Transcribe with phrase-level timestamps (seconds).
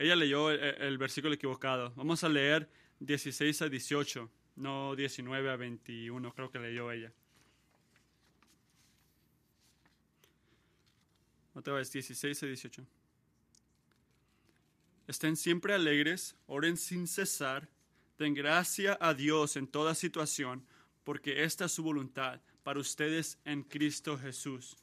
[0.00, 1.92] ella leyó el, el versículo equivocado.
[1.94, 2.68] Vamos a leer
[3.00, 7.12] 16 a 18, no 19 a 21, creo que leyó ella.
[11.54, 12.86] Otra vez, 16 a 18.
[15.06, 17.68] Estén siempre alegres, oren sin cesar,
[18.18, 20.64] den gracia a Dios en toda situación,
[21.04, 24.76] porque esta es su voluntad para ustedes en Cristo Jesús.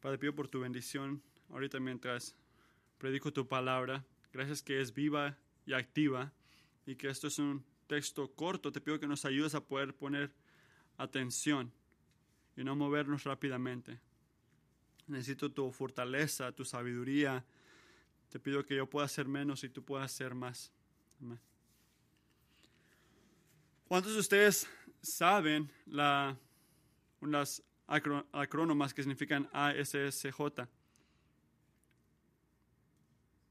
[0.00, 2.34] Padre, pido por tu bendición ahorita mientras
[2.96, 4.02] predico tu palabra.
[4.32, 5.36] Gracias que es viva
[5.66, 6.32] y activa
[6.86, 8.72] y que esto es un texto corto.
[8.72, 10.32] Te pido que nos ayudes a poder poner
[10.96, 11.70] atención
[12.56, 14.00] y no movernos rápidamente.
[15.06, 17.44] Necesito tu fortaleza, tu sabiduría.
[18.30, 20.72] Te pido que yo pueda hacer menos y tú puedas hacer más.
[23.86, 24.66] ¿Cuántos de ustedes
[25.02, 26.38] saben la,
[27.20, 30.68] unas acrónomas que significan ASSJ?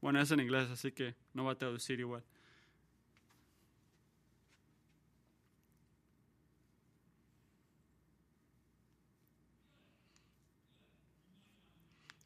[0.00, 2.24] Bueno, es en inglés, así que no va a traducir igual.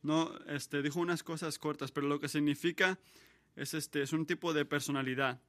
[0.02, 2.98] No, este, dijo unas cosas cortas, pero lo que significa
[3.56, 5.40] es, este, es un tipo de personalidad.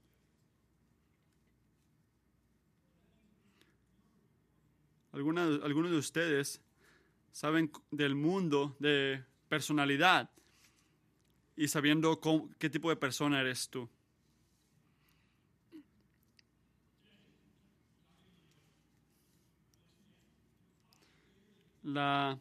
[5.16, 6.62] Algunas, algunos de ustedes
[7.32, 10.30] saben del mundo de personalidad
[11.56, 13.90] y sabiendo cómo, qué tipo de persona eres tú.
[21.84, 22.38] La,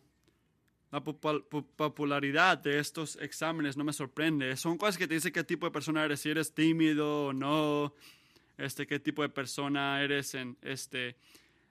[0.90, 4.56] la popularidad de estos exámenes no me sorprende.
[4.56, 7.94] Son cosas que te dicen qué tipo de persona eres, si eres tímido o no,
[8.58, 11.14] este, qué tipo de persona eres en este,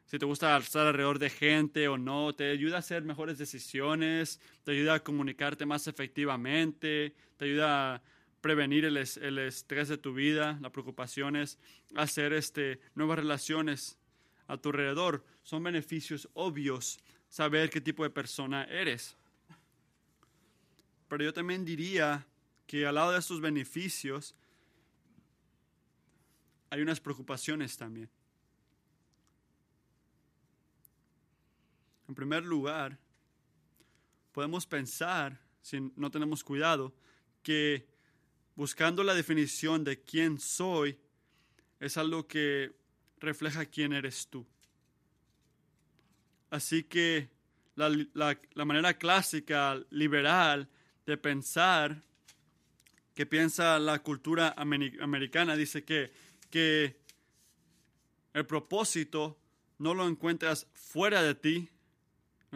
[0.05, 4.39] si te gusta estar alrededor de gente o no, te ayuda a hacer mejores decisiones,
[4.63, 8.01] te ayuda a comunicarte más efectivamente, te ayuda a
[8.41, 11.57] prevenir el, estrés de tu vida, las preocupaciones,
[11.95, 13.97] hacer este, nuevas relaciones
[14.47, 15.23] a tu alrededor.
[15.43, 16.99] Son beneficios obvios
[17.29, 19.15] saber qué tipo de persona eres.
[21.07, 22.27] Pero yo también diría
[22.67, 24.35] que al lado de estos beneficios
[26.69, 28.09] hay unas preocupaciones también.
[32.07, 32.97] En primer lugar,
[34.31, 36.93] podemos pensar, si no tenemos cuidado,
[37.41, 37.87] que
[38.55, 40.97] buscando la definición de quién soy
[41.79, 42.71] es algo que
[43.19, 44.45] refleja quién eres tú.
[46.49, 47.29] Así que
[47.75, 50.69] la, la, manera clásica, liberal,
[51.05, 52.03] de pensar,
[53.15, 56.11] que piensa la cultura americana, dice que,
[56.49, 56.99] que
[58.33, 59.37] el propósito
[59.77, 61.69] no lo encuentras fuera de ti,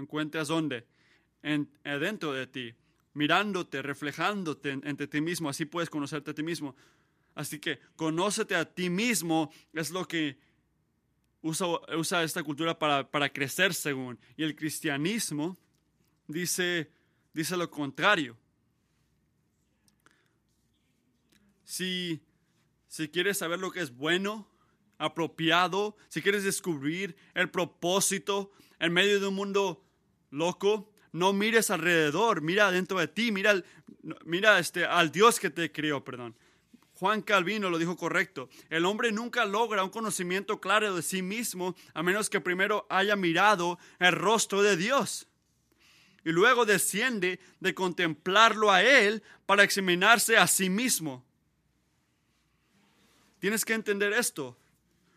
[0.01, 0.85] encuentras dónde?
[1.41, 2.73] En, dentro de ti,
[3.13, 6.75] mirándote, reflejándote entre ti mismo, así puedes conocerte a ti mismo.
[7.35, 10.39] Así que conócete a ti mismo es lo que
[11.41, 14.19] usa, usa esta cultura para, para, crecer según.
[14.35, 15.57] Y el cristianismo
[16.27, 16.91] dice,
[17.33, 18.37] dice lo contrario.
[21.63, 22.21] Si,
[22.87, 24.49] si quieres saber lo que es bueno,
[24.97, 29.83] apropiado, si quieres descubrir el propósito en medio de un mundo
[30.29, 33.61] loco, no mires alrededor, mira dentro de ti, mira,
[34.25, 36.35] mira este, al Dios que te creó, perdón.
[36.93, 38.49] Juan Calvino lo dijo correcto.
[38.69, 43.15] El hombre nunca logra un conocimiento claro de sí mismo a menos que primero haya
[43.15, 45.27] mirado el rostro de Dios.
[46.25, 51.23] Y luego desciende de contemplarlo a Él para examinarse a sí mismo.
[53.39, 54.57] Tienes que entender esto.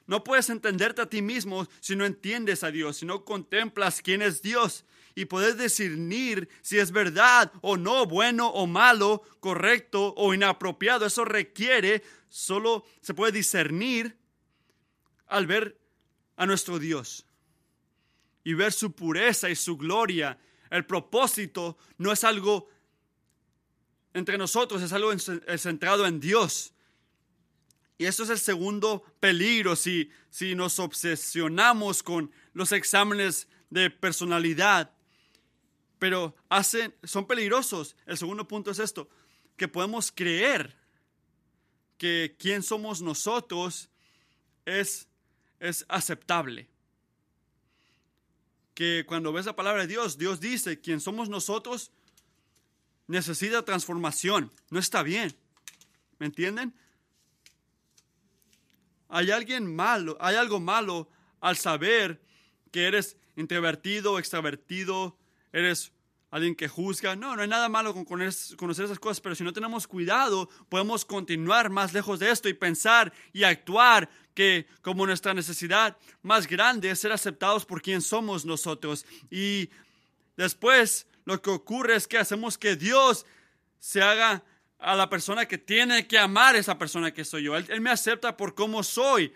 [0.06, 4.21] No puedes entenderte a ti mismo si no entiendes a Dios, si no contemplas quién
[4.21, 4.84] es Dios
[5.21, 11.05] y puedes discernir si es verdad o no, bueno o malo, correcto o inapropiado.
[11.05, 14.17] Eso requiere, solo se puede discernir
[15.27, 15.78] al ver
[16.37, 17.27] a nuestro Dios
[18.45, 20.39] y ver su pureza y su gloria.
[20.71, 22.71] El propósito no es algo
[24.15, 25.13] entre nosotros, es algo
[25.59, 26.73] centrado en Dios.
[27.99, 34.95] Y eso es el segundo peligro si, si nos obsesionamos con los exámenes de personalidad
[36.01, 37.95] pero hacen, son peligrosos.
[38.07, 39.09] El segundo punto es esto,
[39.57, 40.77] que podemos creer
[41.97, 43.89] que quién somos nosotros
[44.65, 45.07] es,
[45.61, 46.69] es aceptable.
[48.75, 51.93] Que cuando ves la palabra de Dios, Dios dice, quién somos nosotros
[53.07, 55.37] necesita transformación, no está bien.
[56.19, 56.75] ¿Me entienden?
[59.11, 61.09] hay alguien malo, hay algo malo
[61.41, 62.21] al saber
[62.71, 65.17] que eres introvertido, extravertido,
[65.53, 65.93] eres
[66.31, 67.17] alguien que juzga.
[67.17, 71.05] No, no hay nada malo con conocer esas cosas, pero si no tenemos cuidado, podemos
[71.05, 76.91] continuar más lejos de esto y pensar y actuar que como nuestra necesidad más grande
[76.91, 79.05] es ser aceptados por quien somos nosotros.
[79.31, 79.71] Y
[80.37, 83.27] después lo que ocurre es que hacemos que Dios
[83.79, 84.45] se haga
[84.79, 87.57] a la persona que tiene que amar a esa persona que soy yo.
[87.57, 89.35] Él, él me acepta por cómo soy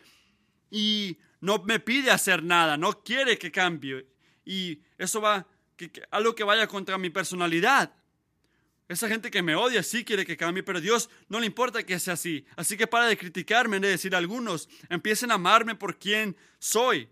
[0.71, 4.07] y no me pide hacer nada, no quiere que cambie.
[4.47, 7.95] Y eso va que, algo que vaya contra mi personalidad.
[8.89, 11.99] Esa gente que me odia sí quiere que cambie, pero Dios no le importa que
[11.99, 12.45] sea así.
[12.57, 17.09] Así que para de criticarme, de decir algunos, empiecen a amarme por quien soy,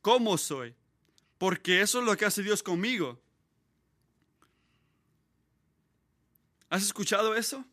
[0.00, 0.74] cómo soy,
[1.36, 3.20] porque eso es lo que hace Dios conmigo.
[6.70, 7.66] ¿Has escuchado eso?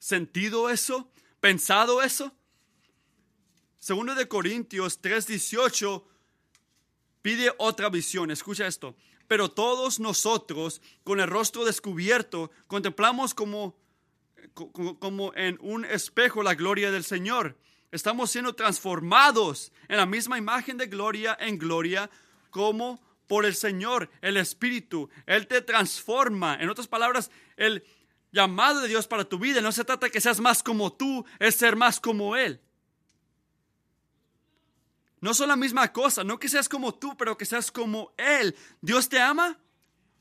[0.00, 1.08] ¿Sentido eso?
[1.38, 2.36] ¿Pensado eso?
[3.78, 6.04] Segundo de Corintios 3:18
[7.24, 8.30] pide otra visión.
[8.30, 8.94] Escucha esto.
[9.26, 13.74] Pero todos nosotros, con el rostro descubierto, contemplamos como,
[14.52, 17.56] como, en un espejo la gloria del Señor.
[17.90, 22.10] Estamos siendo transformados en la misma imagen de gloria en gloria
[22.50, 25.08] como por el Señor, el Espíritu.
[25.24, 26.58] Él te transforma.
[26.60, 27.84] En otras palabras, el
[28.32, 31.24] llamado de Dios para tu vida no se trata de que seas más como tú,
[31.38, 32.60] es ser más como Él.
[35.24, 38.54] No son la misma cosa, no que seas como tú, pero que seas como Él.
[38.82, 39.58] Dios te ama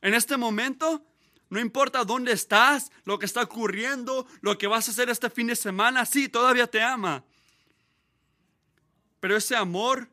[0.02, 1.06] en este momento.
[1.50, 5.48] No importa dónde estás, lo que está ocurriendo, lo que vas a hacer este fin
[5.48, 7.26] de semana, sí, todavía te ama.
[9.20, 10.10] Pero ese amor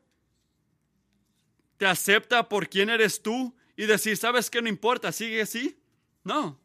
[1.77, 4.61] te acepta por quién eres tú y decir, ¿sabes qué?
[4.61, 5.79] No importa, sigue así.
[6.21, 6.59] No.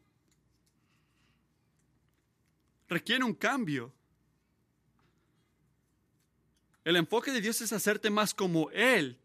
[2.88, 3.95] Requiere un cambio.
[6.86, 9.18] El enfoque de Dios es hacerte más como Él.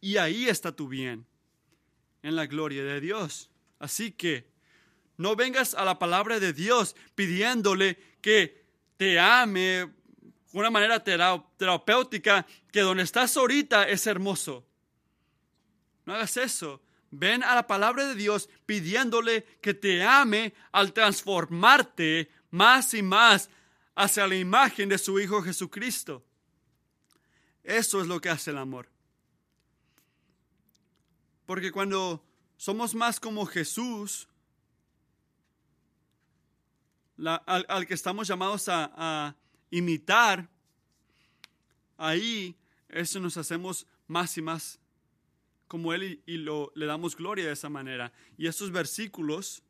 [0.00, 1.26] Y ahí está tu bien,
[2.22, 3.50] en la gloria de Dios.
[3.80, 4.46] Así que
[5.16, 8.64] no vengas a la palabra de Dios pidiéndole que
[8.96, 9.90] te ame de
[10.52, 14.64] una manera terapéutica, que donde estás ahorita es hermoso.
[16.04, 16.80] No hagas eso.
[17.10, 23.50] Ven a la palabra de Dios pidiéndole que te ame al transformarte más y más
[23.96, 26.22] hacia la imagen de su Hijo Jesucristo.
[27.66, 28.88] Eso es lo que hace el amor.
[31.46, 32.24] Porque cuando
[32.56, 34.28] somos más como Jesús,
[37.18, 39.34] al, que estamos llamados a,
[39.68, 40.48] imitar,
[41.96, 42.54] ahí
[42.88, 44.78] eso nos hacemos más y más
[45.66, 48.12] como Él y, lo, le damos gloria de esa manera.
[48.38, 49.64] Y estos versículos,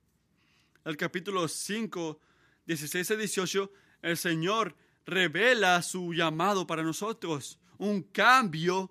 [0.84, 2.20] el capítulo 5,
[2.66, 3.72] 16 a 18,
[4.02, 4.76] el Señor
[5.06, 8.90] revela su llamado para nosotros un cambio,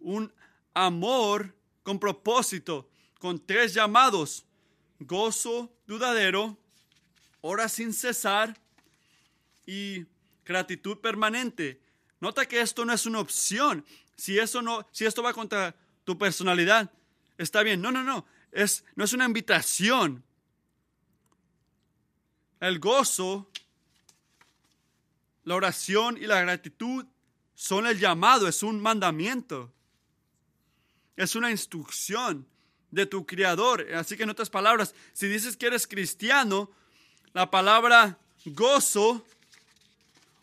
[0.00, 0.32] un
[0.74, 2.88] amor con propósito,
[3.18, 4.44] con tres llamados,
[5.00, 6.56] gozo dudadero,
[7.40, 8.58] hora sin cesar
[9.66, 10.06] y
[10.44, 11.80] gratitud permanente.
[12.20, 13.84] Nota que esto no es una opción.
[14.16, 15.74] Si eso no, si esto va contra
[16.04, 16.90] tu personalidad,
[17.36, 17.80] está bien.
[17.80, 18.26] No, no, no.
[18.50, 20.24] Es, no es una invitación.
[22.60, 23.48] El gozo,
[25.44, 27.06] la oración y la gratitud
[27.58, 29.74] son el llamado, es un mandamiento.
[31.16, 32.46] Es una instrucción
[32.92, 33.84] de tu Creador.
[33.94, 36.70] Así que en otras palabras, si dices que eres cristiano,
[37.32, 39.26] la palabra gozo,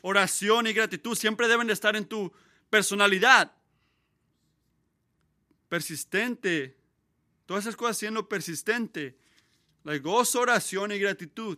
[0.02, 2.34] oración y gratitud siempre deben de estar en tu
[2.70, 3.50] personalidad.
[5.70, 6.76] Persistente.
[7.46, 9.18] Todas esas cosas siendo persistente.
[9.86, 11.58] La gozo, oración y gratitud.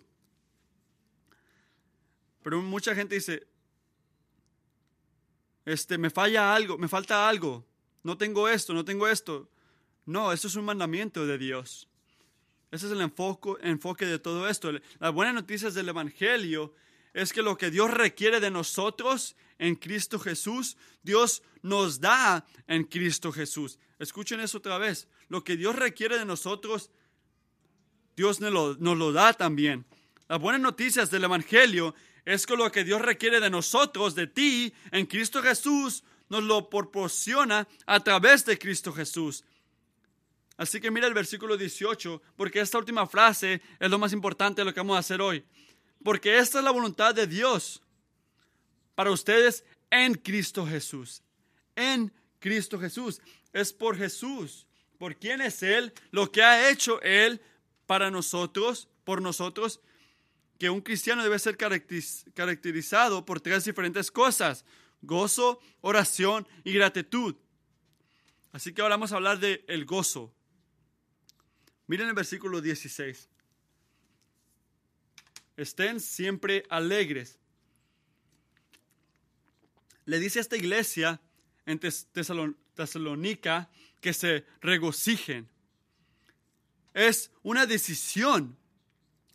[2.44, 3.48] Pero mucha gente dice,
[5.68, 7.68] este, me falla algo, me falta algo,
[8.02, 9.50] no tengo esto, no tengo esto.
[10.06, 11.90] No, eso es un mandamiento de Dios.
[12.72, 14.72] Ese es el enfoque, enfoque de todo esto.
[15.00, 16.74] Las buenas noticias del Evangelio
[17.14, 22.86] es que lo que Dios requiere de nosotros en Cristo Jesús, Dios nos da en
[22.86, 23.78] Cristo Jesús.
[24.00, 25.10] Escuchen eso otra vez.
[25.28, 26.92] Lo que Dios requiere de nosotros,
[28.16, 29.86] Dios nos lo, nos lo da también.
[30.30, 31.94] Las buenas noticias del Evangelio
[32.27, 36.69] es que lo que Dios requiere de nosotros, de ti, en Cristo Jesús, nos lo
[36.69, 39.46] proporciona a través de Cristo Jesús.
[40.57, 44.65] Así que mira el versículo 18, porque esta última frase es lo más importante de
[44.65, 45.46] lo que vamos a hacer hoy.
[46.03, 47.81] Porque esta es la voluntad de Dios
[48.93, 51.24] para ustedes en Cristo Jesús.
[51.77, 53.22] En Cristo Jesús.
[53.53, 54.67] Es por Jesús.
[54.98, 55.93] ¿Por quién es Él?
[56.12, 57.39] Lo que ha hecho Él
[57.86, 59.79] para nosotros, por nosotros
[60.58, 64.66] que un cristiano debe ser caracterizado por tres diferentes cosas,
[65.02, 67.36] gozo, oración y gratitud.
[68.52, 70.34] Así que ahora vamos a hablar de el gozo.
[71.86, 73.30] Miren el versículo 16.
[75.58, 77.38] Estén siempre alegres.
[80.06, 81.22] Le dice a esta iglesia
[81.66, 83.70] en Tesalónica
[84.02, 85.50] que se regocijen.
[86.94, 88.58] Es una decisión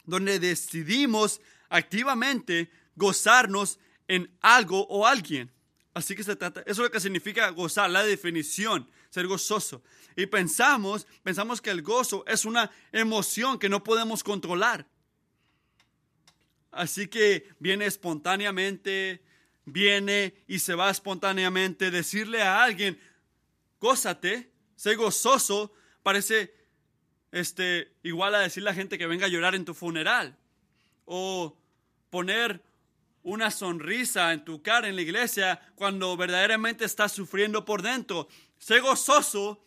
[0.05, 3.79] donde decidimos activamente gozarnos
[4.09, 5.51] en algo o alguien.
[5.95, 9.83] Así que se trata, eso es lo que significa gozar, la definición, ser gozoso.
[10.17, 14.87] Y pensamos, pensamos que el gozo es una emoción que no podemos controlar.
[16.71, 19.23] Así que viene espontáneamente,
[19.67, 21.91] viene y se va espontáneamente.
[21.91, 22.99] Decirle a alguien,
[23.79, 26.55] gózate, sé gozoso, parece
[27.33, 30.37] este, igual a decirle a la gente que venga a llorar en tu funeral.
[31.07, 31.57] O
[32.11, 32.63] poner
[33.23, 38.29] una sonrisa en tu cara en la iglesia cuando verdaderamente estás sufriendo por dentro.
[38.59, 39.65] Sé gozoso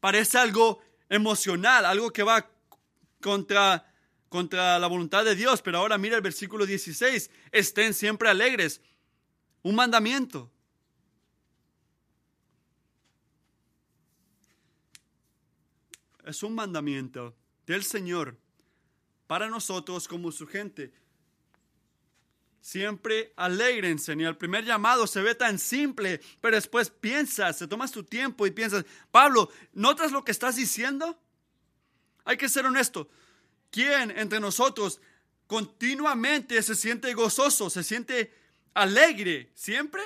[0.00, 2.50] parece algo emocional, algo que va
[3.20, 3.90] contra,
[4.28, 5.62] contra la voluntad de Dios.
[5.62, 8.82] Pero ahora mira el versículo 16, estén siempre alegres.
[9.62, 10.51] Un mandamiento.
[16.24, 17.34] Es un mandamiento
[17.66, 18.36] del Señor
[19.26, 20.92] para nosotros como su gente
[22.62, 24.14] siempre alegrense.
[24.16, 28.46] Y el primer llamado se ve tan simple, pero después piensas, te tomas tu tiempo
[28.46, 31.20] y piensas, Pablo, ¿notas lo que estás diciendo?
[32.24, 33.10] Hay que ser honesto.
[33.70, 35.00] ¿Quién entre nosotros
[35.46, 38.32] continuamente se siente gozoso, se siente
[38.72, 39.50] alegre?
[39.54, 40.02] ¿Siempre?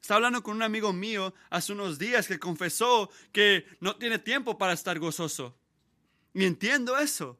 [0.00, 4.56] Estaba hablando con un amigo mío hace unos días que confesó que no tiene tiempo
[4.56, 5.54] para estar gozoso.
[6.32, 7.38] Y entiendo eso.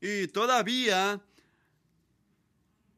[0.00, 1.20] Y todavía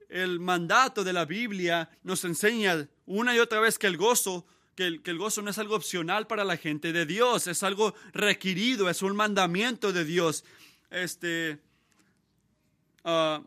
[0.08, 4.86] el mandato de la Biblia nos enseña una y otra vez que el gozo, que
[4.86, 9.02] el, gozo no es algo opcional para la gente de Dios, es algo requerido, es
[9.02, 10.44] un mandamiento de Dios.
[10.90, 11.60] Este
[13.04, 13.42] uh,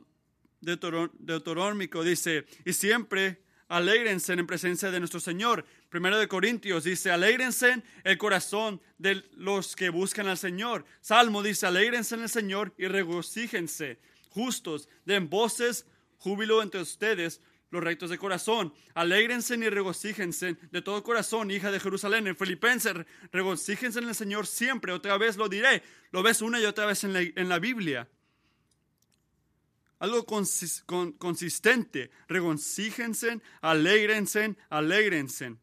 [2.04, 3.43] dice, y siempre
[3.74, 5.66] alégrense en presencia de nuestro Señor.
[5.90, 10.86] Primero de Corintios dice, alégrense el corazón de los que buscan al Señor.
[11.02, 14.00] Salmo dice, alégrense en el Señor y regocíjense.
[14.30, 15.88] Justos, den voces,
[16.20, 18.72] júbilo entre ustedes, los rectos de corazón.
[18.94, 22.28] Alégrense y regocíjense de todo corazón, hija de Jerusalén.
[22.28, 22.94] En Filipenses,
[23.32, 24.92] regocíjense en el Señor siempre.
[24.92, 25.82] Otra vez lo diré.
[26.12, 28.08] Lo ves una y otra vez en la, en la Biblia
[30.04, 32.12] algo consistente.
[32.28, 35.56] Regocíjense, alegrense, alegrense.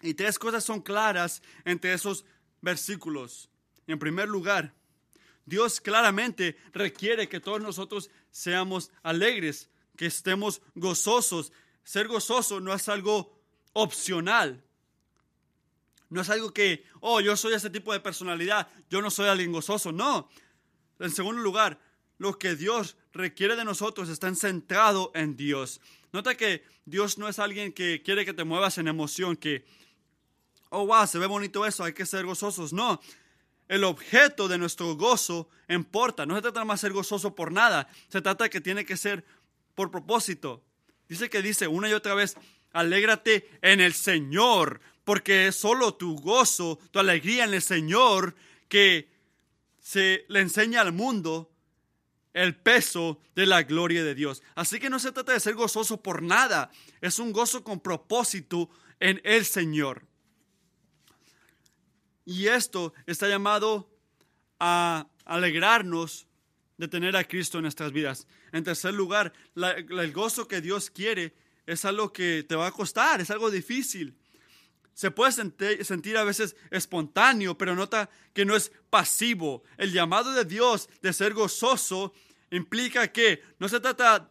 [0.00, 2.24] Y tres cosas son claras entre esos
[2.62, 3.50] versículos.
[3.86, 4.74] En primer lugar,
[5.44, 11.52] Dios claramente requiere que todos nosotros seamos alegres, que estemos gozosos.
[11.84, 13.38] Ser gozoso no es algo
[13.74, 14.64] opcional.
[16.08, 19.52] No es algo que, oh, yo soy ese tipo de personalidad, yo no soy alguien
[19.52, 19.92] gozoso.
[19.92, 20.30] No.
[20.98, 21.78] En segundo lugar,
[22.16, 25.80] lo que Dios requiere de nosotros está centrado en Dios.
[26.12, 29.64] Nota que Dios no es alguien que quiere que te muevas en emoción, que,
[30.70, 32.72] oh, wow, se ve bonito eso, hay que ser gozosos.
[32.72, 33.00] No,
[33.68, 36.26] el objeto de nuestro gozo importa.
[36.26, 39.24] No se trata más de ser gozoso por nada, se trata que tiene que ser
[39.74, 40.62] por propósito.
[41.08, 42.36] Dice que dice una y otra vez,
[42.72, 48.34] alégrate en el Señor, porque es solo tu gozo, tu alegría en el Señor
[48.68, 49.08] que
[49.80, 51.50] se le enseña al mundo
[52.38, 54.42] el peso de la gloria de Dios.
[54.54, 58.70] Así que no se trata de ser gozoso por nada, es un gozo con propósito
[59.00, 60.06] en el Señor.
[62.24, 63.90] Y esto está llamado
[64.60, 66.26] a alegrarnos
[66.76, 68.26] de tener a Cristo en nuestras vidas.
[68.52, 71.34] En tercer lugar, el gozo que Dios quiere
[71.66, 74.16] es algo que te va a costar, es algo difícil.
[74.94, 79.62] Se puede sentir, a veces espontáneo, pero nota que no es pasivo.
[79.76, 82.12] El llamado de Dios de ser gozoso
[82.50, 84.30] implica que no se trata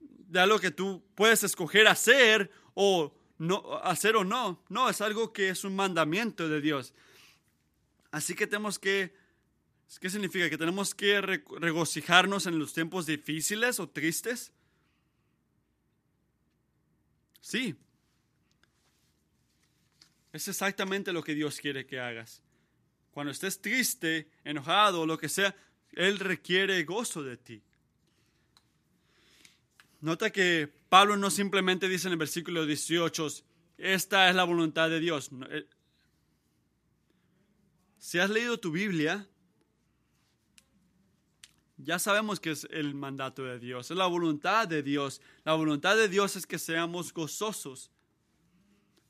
[0.00, 4.64] de algo que tú puedes escoger hacer o no hacer o no.
[4.68, 6.94] No, es algo que es un mandamiento de Dios.
[8.10, 9.14] Así que tenemos que
[9.98, 10.50] ¿qué significa?
[10.50, 14.52] Que tenemos que regocijarnos en los tiempos difíciles o tristes.
[17.40, 17.74] Sí.
[20.32, 22.42] Es exactamente lo que Dios quiere que hagas.
[23.10, 25.56] Cuando estés triste, enojado o lo que sea,
[25.98, 27.60] él requiere gozo de ti.
[30.00, 33.26] Nota que Pablo no simplemente dice en el versículo 18,
[33.78, 35.30] esta es la voluntad de Dios.
[35.50, 35.66] Eh,
[37.98, 39.28] si has leído tu Biblia,
[41.80, 45.20] Ya sabemos que es el mandato de Dios, es la voluntad de Dios.
[45.44, 47.92] La voluntad de Dios es que seamos gozosos.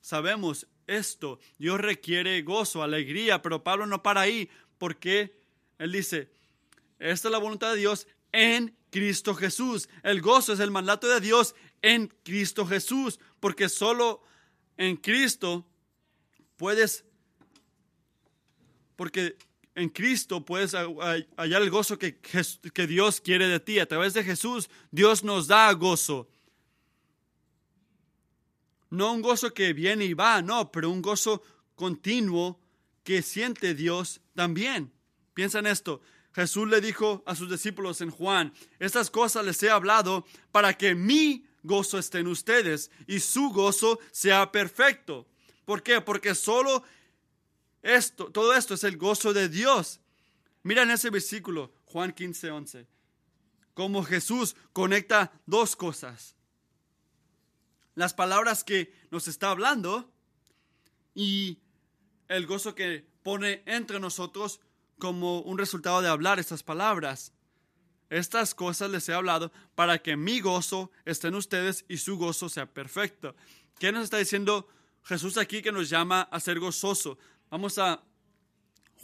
[0.03, 1.41] Sabemos esto.
[1.59, 5.41] Dios requiere gozo, alegría, pero Pablo no para ahí porque
[5.79, 6.31] él dice,
[6.99, 9.89] esta es la voluntad de Dios en Cristo Jesús.
[10.03, 14.23] El gozo es el mandato de Dios en Cristo Jesús, porque solo
[14.77, 15.67] en Cristo
[16.57, 17.05] puedes,
[18.97, 19.37] porque
[19.75, 22.19] en Cristo puedes hallar el gozo que,
[22.89, 23.79] Dios quiere de ti.
[23.79, 26.29] A través de Jesús, Dios nos da gozo.
[28.91, 31.43] No un gozo que viene y va, no, pero un gozo
[31.75, 32.59] continuo
[33.05, 34.93] que siente Dios también.
[35.35, 36.01] Piensa en esto.
[36.33, 40.95] Jesús le dijo a sus discípulos en Juan, estas cosas les he hablado para que
[40.95, 45.27] mi gozo esté en ustedes y su gozo sea perfecto.
[45.65, 46.01] ¿Por qué?
[46.01, 46.83] Porque solo
[47.83, 50.01] esto, todo esto es el gozo de Dios.
[50.63, 52.87] Mira en ese versículo, Juan 15, 11,
[53.75, 56.37] cómo Jesús conecta dos cosas.
[57.95, 60.13] Las palabras que nos está hablando
[61.15, 61.59] y
[62.29, 64.61] el gozo que pone entre nosotros
[64.99, 67.33] como un resultado de hablar estas palabras.
[68.11, 72.49] Estas cosas les he hablado para que mi gozo esté en ustedes y su gozo
[72.49, 73.35] sea perfecto.
[73.79, 74.67] ¿Qué nos está diciendo
[75.05, 77.19] Jesús aquí que nos llama a ser gozoso?
[77.51, 78.03] Vamos a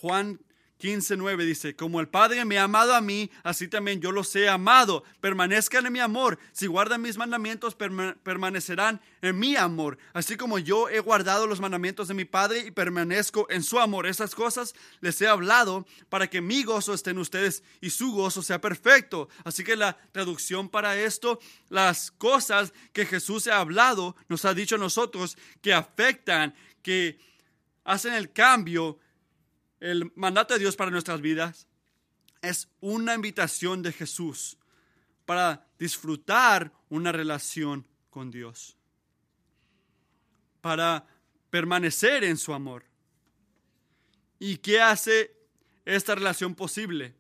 [0.01, 0.41] Juan
[0.85, 4.51] 15.9 dice, como el Padre me ha amado a mí, así también yo los he
[4.51, 5.03] amado.
[5.23, 6.39] Permanezcan en mi amor.
[6.53, 9.97] Si guardan mis mandamientos, permanecerán en mi amor.
[10.13, 14.07] Así como yo he guardado los mandamientos de mi Padre y permanezco en su amor.
[14.07, 18.43] Estas cosas les he hablado para que mi gozo esté en ustedes y su gozo
[18.43, 19.31] sea perfecto.
[19.43, 24.75] Así que la traducción para esto, las cosas que Jesús ha hablado, nos ha dicho
[24.75, 27.19] a nosotros que afectan, que
[27.85, 28.99] hacen el cambio
[29.85, 31.67] el mandato de Dios para nuestras vidas
[32.41, 34.57] es una invitación de Jesús
[35.27, 38.79] para disfrutar una relación con Dios,
[40.63, 41.07] para
[41.51, 42.87] permanecer en su amor.
[44.39, 45.37] ¿Y qué hace
[45.85, 47.15] esta relación posible?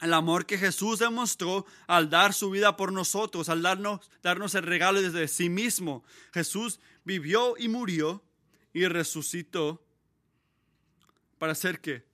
[0.00, 4.62] El amor que Jesús demostró al dar su vida por nosotros, al darnos, darnos el
[4.62, 6.04] regalo desde sí mismo.
[6.32, 8.22] Jesús vivió y murió
[8.72, 9.84] y resucitó
[11.38, 12.04] ¿Para hacer qué?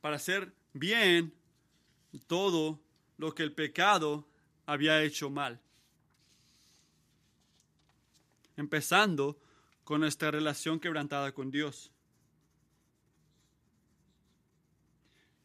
[0.00, 1.34] Para hacer bien
[2.26, 2.80] todo
[3.18, 4.26] lo que el pecado
[4.64, 5.60] había hecho mal.
[8.56, 9.38] Empezando
[9.84, 11.92] con nuestra relación quebrantada con Dios.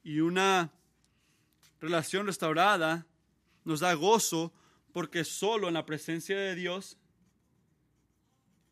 [0.04, 0.72] Y una
[1.80, 3.06] relación restaurada
[3.64, 4.54] nos da gozo
[4.94, 6.98] porque solo en la presencia de Dios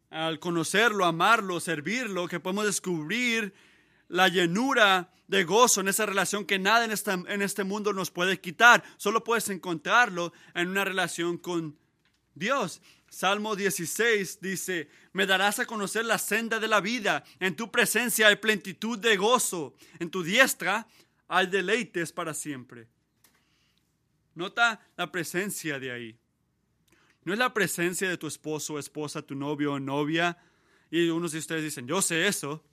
[0.09, 3.53] al conocerlo, amarlo, servirlo, que podemos descubrir
[4.07, 8.09] la llenura de gozo en esa relación que nada en, esta, en este mundo nos
[8.09, 8.83] puede quitar.
[8.97, 11.77] Solo puedes encontrarlo en una relación con
[12.33, 12.81] Dios.
[13.09, 18.27] Salmo 16 dice, me darás a conocer la senda de la vida, en tu presencia
[18.27, 20.87] hay plenitud de gozo, en tu diestra
[21.27, 22.87] hay deleites para siempre.
[24.35, 26.19] Nota la presencia de ahí.
[27.23, 30.37] No es la presencia de tu esposo o esposa, tu novio o novia.
[30.89, 32.63] Y unos de ustedes dicen, yo sé eso.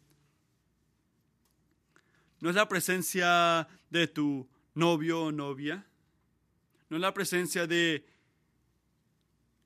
[2.41, 5.87] No es la presencia de tu novio o novia.
[6.89, 8.07] No es la presencia de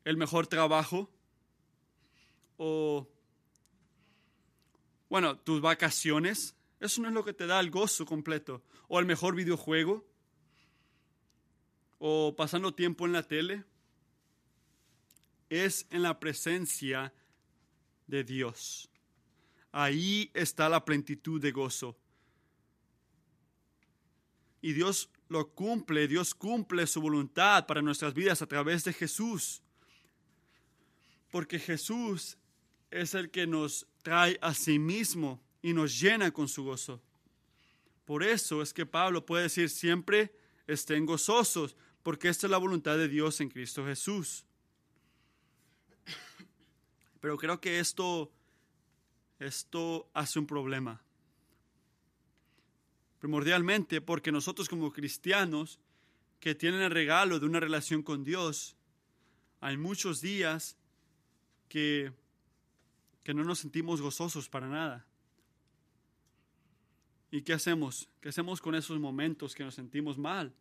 [0.05, 1.11] el mejor trabajo.
[2.57, 3.07] O,
[5.09, 6.57] bueno, tus vacaciones.
[6.81, 8.63] Eso no es lo que te da el gozo completo.
[8.89, 10.07] O el mejor videojuego.
[11.99, 13.65] O pasando tiempo en la tele
[15.51, 17.13] es en la presencia
[18.07, 18.89] de Dios.
[19.73, 21.97] Ahí está la plenitud de gozo.
[24.63, 29.63] Y Dios lo cumple, Dios cumple su voluntad para nuestras vidas a través de Jesús.
[31.31, 32.37] Porque Jesús
[32.91, 37.01] es el que nos trae a sí mismo y nos llena con su gozo.
[38.05, 40.35] Por eso es que Pablo puede decir siempre
[40.67, 44.45] estén gozosos, porque esta es la voluntad de Dios en Cristo Jesús.
[47.21, 48.33] Pero creo que esto,
[49.39, 51.03] esto hace un problema.
[53.19, 55.79] Primordialmente porque nosotros como cristianos
[56.41, 58.75] que tienen el regalo de una relación con Dios,
[59.61, 60.79] hay muchos días
[61.69, 62.13] que,
[63.23, 65.07] que no nos sentimos gozosos para nada.
[67.31, 68.09] ¿Y qué hacemos?
[68.21, 70.53] ¿Qué hacemos con esos momentos que nos sentimos mal?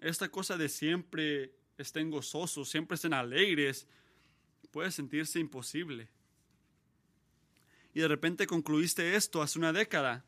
[0.00, 3.86] Esta cosa de siempre estén gozosos, siempre estén alegres,
[4.70, 6.08] puede sentirse imposible.
[7.92, 10.24] Y de repente concluiste esto hace una década.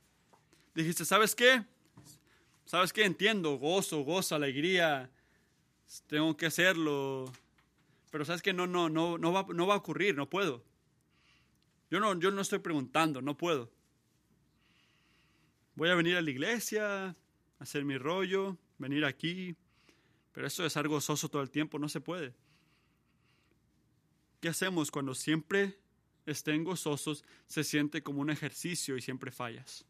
[0.74, 1.64] Dijiste, ¿sabes qué?
[2.64, 3.04] ¿Sabes qué?
[3.04, 5.10] Entiendo, gozo, gozo, alegría,
[6.06, 7.30] tengo que hacerlo.
[8.10, 10.64] Pero sabes que no, no, no, no va, no va a ocurrir, no puedo.
[11.90, 13.70] Yo no, yo no estoy preguntando, no puedo.
[15.74, 17.16] Voy a venir a la iglesia,
[17.58, 19.56] hacer mi rollo, venir aquí,
[20.32, 22.34] pero eso es algo gozoso todo el tiempo, no se puede.
[24.42, 25.78] ¿Qué hacemos cuando siempre
[26.26, 29.84] estén gozosos, se siente como un ejercicio y siempre fallas?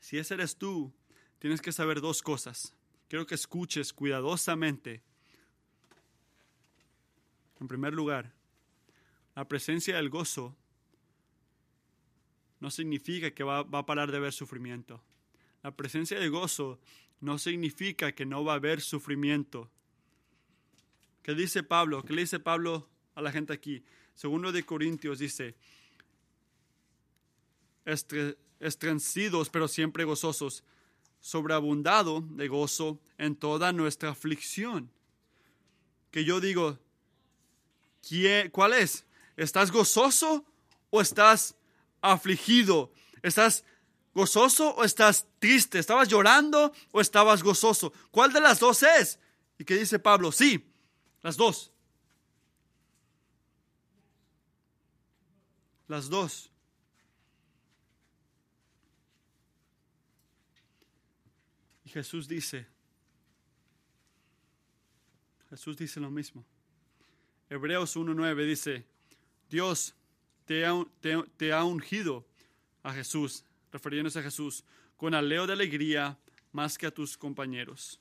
[0.00, 0.90] Si ese eres tú,
[1.38, 2.74] tienes que saber dos cosas.
[3.08, 5.02] Quiero que escuches cuidadosamente.
[7.60, 8.32] En primer lugar,
[9.36, 10.56] la presencia del gozo
[12.60, 15.02] no significa que va, a parar de haber sufrimiento.
[15.62, 16.80] La presencia del gozo
[17.20, 19.70] no significa que no va a haber sufrimiento.
[21.24, 22.02] ¿Qué dice Pablo?
[22.04, 23.82] ¿Qué le dice Pablo a la gente aquí?
[24.14, 25.54] Segundo de Corintios dice,
[28.60, 30.64] estrencidos pero siempre gozosos,
[31.20, 34.90] sobreabundado de gozo en toda nuestra aflicción.
[36.10, 36.78] Que yo digo,
[38.52, 39.06] ¿cuál es?
[39.38, 40.44] ¿Estás gozoso
[40.90, 41.56] o estás
[42.02, 42.92] afligido?
[43.22, 43.64] ¿Estás
[44.12, 45.78] gozoso o estás triste?
[45.78, 47.94] ¿Estabas llorando o estabas gozoso?
[48.10, 49.18] ¿Cuál de las dos es?
[49.58, 50.30] ¿Y qué dice Pablo?
[50.30, 50.62] Sí,
[51.24, 51.72] las dos.
[55.88, 56.48] Las dos.
[61.84, 62.66] Y Jesús dice,
[65.50, 66.44] Jesús dice lo mismo.
[67.50, 68.86] Hebreos 1.9 dice,
[69.50, 69.94] Dios
[70.46, 70.74] te ha,
[71.36, 72.24] te ha ungido
[72.84, 74.62] a Jesús refiriéndose a Jesús,
[74.96, 76.16] con aleo de alegría
[76.52, 77.98] más que a tus compañeros.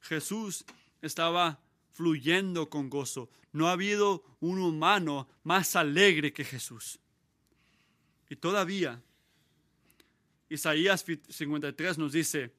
[0.00, 0.64] Jesús
[1.02, 1.58] estaba
[1.96, 3.30] fluyendo con gozo.
[3.52, 7.00] No ha habido un humano más alegre que Jesús.
[8.28, 9.00] Y todavía,
[10.50, 12.52] Isaías 53 nos dice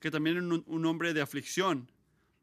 [0.00, 1.90] que también un, hombre de aflicción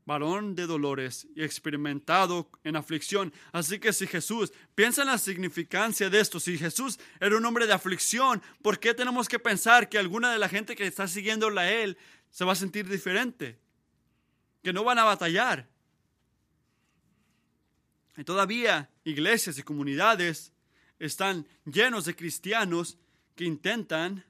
[0.04, 3.32] varón de dolores y experimentado en aflicción.
[3.52, 7.68] Así que si Jesús, piensa en la significancia de esto, si Jesús era un hombre
[7.68, 11.62] de aflicción, ¿por qué tenemos que pensar que alguna de la gente que está siguiéndole
[11.62, 11.98] a Él
[12.32, 13.60] se va a sentir diferente?
[14.64, 15.71] Que no van a batallar.
[18.18, 20.52] Y todavía iglesias y comunidades
[21.00, 22.98] están llenos de cristianos
[23.36, 24.26] que intentan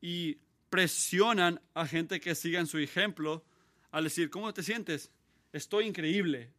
[0.00, 0.38] y
[0.70, 3.44] presionan a gente que siga su ejemplo
[3.90, 5.10] al decir, ¿cómo te sientes?
[5.52, 6.52] Estoy increíble.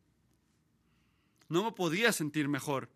[1.49, 2.89] No me podía sentir mejor.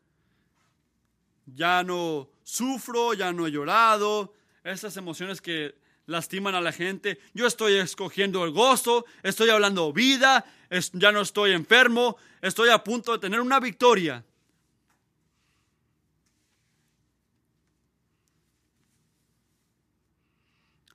[1.45, 4.33] Ya no sufro, ya no he llorado.
[4.63, 5.75] Esas emociones que
[6.09, 7.19] lastiman a la gente.
[7.33, 10.45] Yo estoy escogiendo el gozo, estoy hablando vida,
[10.93, 14.23] ya no estoy enfermo, estoy a punto de tener una victoria.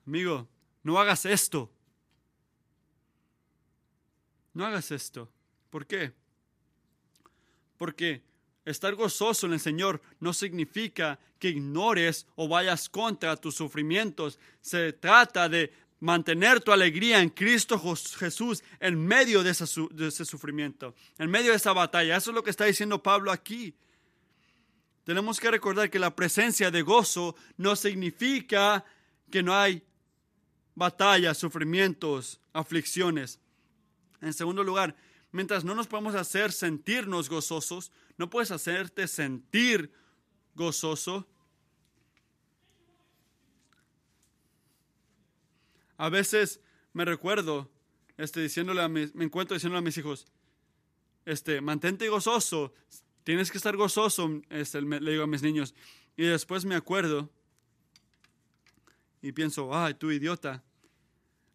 [0.05, 0.47] amigo,
[0.83, 1.71] no hagas esto.
[4.53, 5.29] No hagas esto.
[5.69, 6.13] ¿Por qué?
[7.77, 8.23] Porque
[8.65, 14.39] estar gozoso en el Señor no significa que ignores o vayas contra tus sufrimientos.
[14.61, 17.79] Se trata de mantener tu alegría en Cristo
[18.17, 22.17] Jesús en medio de ese, sufrimiento, en medio de esa batalla.
[22.17, 23.75] Eso es lo que está diciendo Pablo aquí.
[25.03, 28.83] Tenemos que recordar que la presencia de gozo no significa
[29.29, 29.83] que no hay
[30.73, 33.39] batallas, sufrimientos, aflicciones.
[34.21, 34.95] En segundo lugar,
[35.35, 39.91] mientras no nos podemos hacer sentirnos gozosos, no puedes hacerte sentir
[40.55, 41.27] gozoso.
[45.97, 46.61] A veces
[46.93, 47.69] me recuerdo,
[48.15, 50.25] este, diciéndole a me encuentro diciéndole a mis hijos,
[51.25, 52.73] este, mantente gozoso,
[53.25, 55.75] tienes que estar gozoso, este, le digo a mis niños.
[56.15, 57.29] Y después me acuerdo
[59.21, 60.63] y pienso, ay, tú idiota,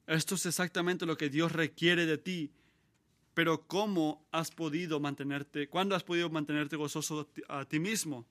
[0.07, 2.53] esto es exactamente lo que Dios requiere de ti.
[3.35, 8.27] Pero ¿cómo has podido mantenerte, cuándo has podido mantenerte gozoso a ti mismo?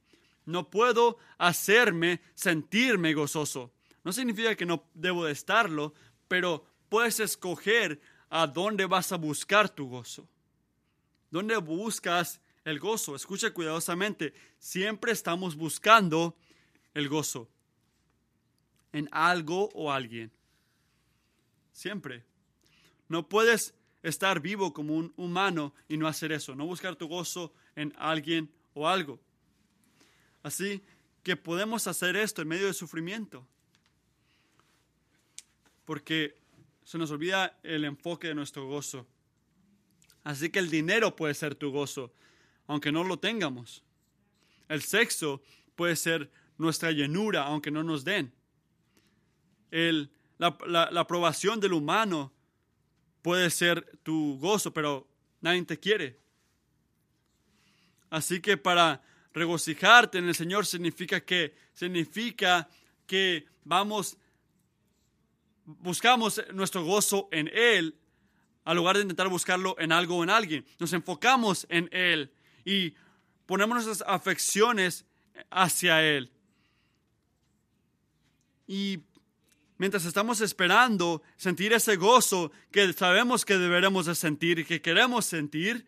[0.45, 3.71] No puedo hacerme sentirme gozoso.
[4.03, 5.93] No significa que no debo de estarlo,
[6.27, 10.27] pero puedes escoger a dónde vas a buscar tu gozo.
[11.31, 13.15] ¿Dónde buscas el gozo?
[13.15, 14.33] Escucha cuidadosamente.
[14.57, 16.35] Siempre estamos buscando
[16.93, 17.49] el gozo
[18.91, 20.31] en algo o alguien.
[21.71, 22.23] Siempre.
[23.07, 27.53] No puedes estar vivo como un humano y no hacer eso, no buscar tu gozo
[27.75, 29.19] en alguien o algo.
[30.43, 30.81] Así
[31.23, 33.45] que podemos hacer esto en medio del sufrimiento.
[35.85, 36.37] Porque
[36.83, 39.05] se nos olvida el enfoque de nuestro gozo.
[40.23, 42.13] Así que el dinero puede ser tu gozo,
[42.67, 43.83] aunque no lo tengamos.
[44.67, 45.41] El sexo
[45.75, 48.31] puede ser nuestra llenura, aunque no nos den.
[49.71, 52.31] el, la, la aprobación del humano
[53.21, 55.07] puede ser tu gozo, pero
[55.41, 56.19] nadie te quiere.
[58.09, 59.01] Así que para
[59.33, 62.67] regocijarte en el Señor significa que significa
[63.05, 64.17] que vamos
[65.65, 67.95] buscamos nuestro gozo en él
[68.63, 70.65] al lugar de intentar buscarlo en algo o en alguien.
[70.79, 72.31] Nos enfocamos en él
[72.65, 72.95] y
[73.45, 75.05] ponemos nuestras afecciones
[75.49, 76.31] hacia él.
[78.67, 78.97] Y
[79.79, 85.25] mientras estamos esperando sentir ese gozo que sabemos que deberemos de sentir y que queremos
[85.25, 85.87] sentir,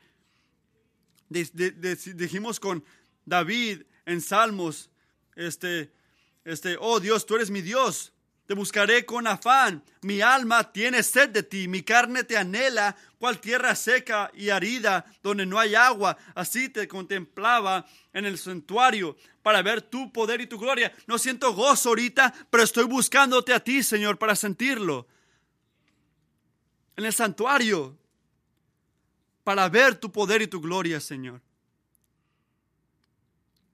[1.30, 2.84] dijimos con
[3.26, 4.90] David en Salmos,
[5.36, 5.92] este,
[6.46, 8.14] este, oh Dios, tú eres mi Dios,
[8.48, 13.40] te buscaré con afán, mi alma tiene sed de ti, mi carne te anhela, cual
[13.40, 19.62] tierra seca y arida donde no hay agua, así te contemplaba en el santuario para
[19.62, 20.92] ver tu poder y tu gloria.
[21.06, 25.06] No siento gozo ahorita, pero estoy buscándote a ti, Señor, para sentirlo.
[26.96, 27.96] En el santuario,
[29.44, 31.44] para ver tu poder y tu gloria, Señor.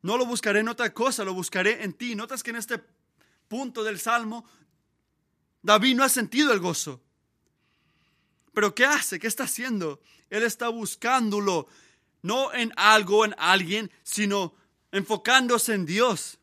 [0.01, 2.15] No lo buscaré en otra cosa, lo buscaré en ti.
[2.15, 2.83] Notas que en este
[3.47, 4.43] punto del Salmo,
[5.61, 7.01] David no ha sentido el gozo.
[8.57, 9.19] Pero ¿qué hace?
[9.19, 10.01] ¿Qué está haciendo?
[10.31, 11.67] Él está buscándolo,
[12.23, 14.55] no en algo, en alguien, sino
[14.91, 16.39] enfocándose en Dios,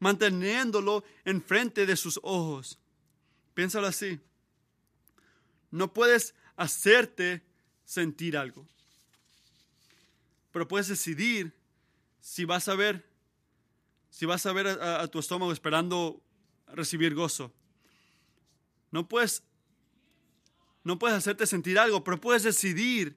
[0.00, 2.78] manteniéndolo enfrente de sus ojos.
[3.54, 4.20] Piénsalo así.
[5.70, 7.42] No puedes hacerte
[7.86, 8.68] sentir algo.
[10.52, 11.54] Pero puedes decidir
[12.20, 13.02] si vas a ver,
[14.10, 16.22] si vas a ver a, tu estómago esperando
[16.66, 17.50] recibir gozo.
[18.90, 19.42] No puedes,
[20.84, 23.16] no puedes hacerte sentir algo, pero puedes decidir.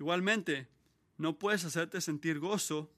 [0.00, 0.68] Igualmente,
[1.16, 2.92] no puedes hacerte sentir gozo,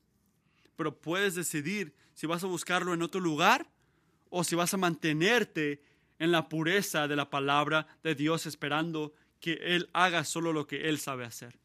[0.74, 3.70] pero puedes decidir si vas a buscarlo en otro lugar
[4.30, 5.82] o si vas a mantenerte
[6.18, 10.88] en la pureza de la palabra de Dios, esperando que Él haga solo lo que
[10.88, 11.58] Él sabe hacer.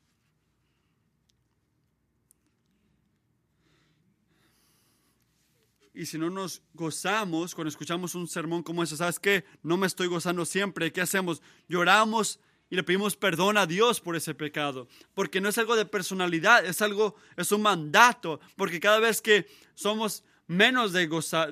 [6.00, 9.44] Y si no nos gozamos cuando escuchamos un sermón como ese, ¿sabes qué?
[9.64, 10.94] No me estoy gozando siempre.
[10.94, 11.42] ¿Qué hacemos?
[11.68, 14.88] Lloramos y le pedimos perdón a Dios por ese pecado.
[15.14, 18.40] Porque no es algo de personalidad, es algo, es un mandato.
[18.56, 21.02] Porque cada vez que somos menos de,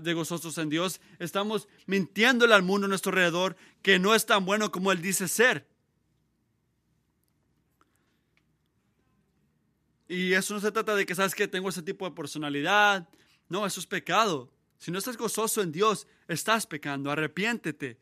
[0.01, 4.45] de gozosos en Dios, estamos mintiéndole al mundo a nuestro alrededor que no es tan
[4.45, 5.67] bueno como Él dice ser.
[10.07, 13.10] Y eso no se trata de que, ¿sabes que Tengo ese tipo de personalidad.
[13.49, 14.51] No, eso es pecado.
[14.77, 17.12] Si no estás gozoso en Dios, estás pecando.
[17.12, 17.97] Arrepiéntete.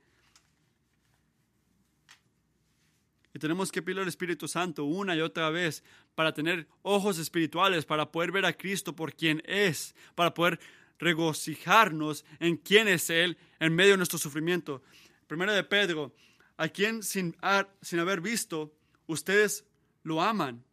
[3.34, 5.84] Y tenemos que pedir al Espíritu Santo una y otra vez
[6.16, 10.58] para tener ojos espirituales, para poder ver a Cristo por quien es, para poder
[11.00, 14.82] regocijarnos en quién es Él en medio de nuestro sufrimiento.
[15.28, 16.14] Primero de Pedro,
[16.56, 17.36] a quien sin,
[17.82, 18.74] sin haber visto,
[19.08, 19.66] ustedes
[20.04, 20.64] lo aman.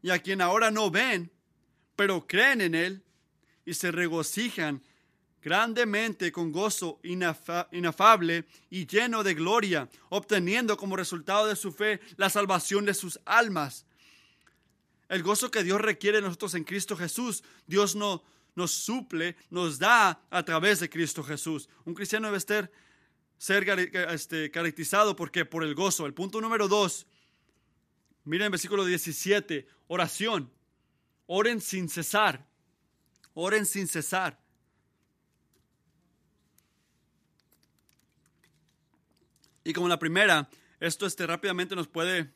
[0.00, 1.30] Y a quien ahora no ven,
[1.96, 3.02] pero creen en Él
[3.64, 4.82] y se regocijan
[5.42, 12.30] grandemente con gozo inafable y lleno de gloria, obteniendo como resultado de su fe la
[12.30, 13.84] salvación de sus almas.
[15.08, 19.78] El gozo que Dios requiere de nosotros en Cristo Jesús, Dios no, nos suple, nos
[19.78, 21.68] da a través de Cristo Jesús.
[21.84, 22.72] Un cristiano debe ser,
[23.36, 23.68] ser
[24.10, 26.06] este, caracterizado porque por el gozo.
[26.06, 27.06] El punto número dos,
[28.24, 30.50] miren el versículo 17, oración.
[31.26, 32.46] Oren sin cesar.
[33.34, 34.38] Oren sin cesar.
[39.64, 40.48] Y como la primera,
[40.80, 42.30] esto este, rápidamente nos puede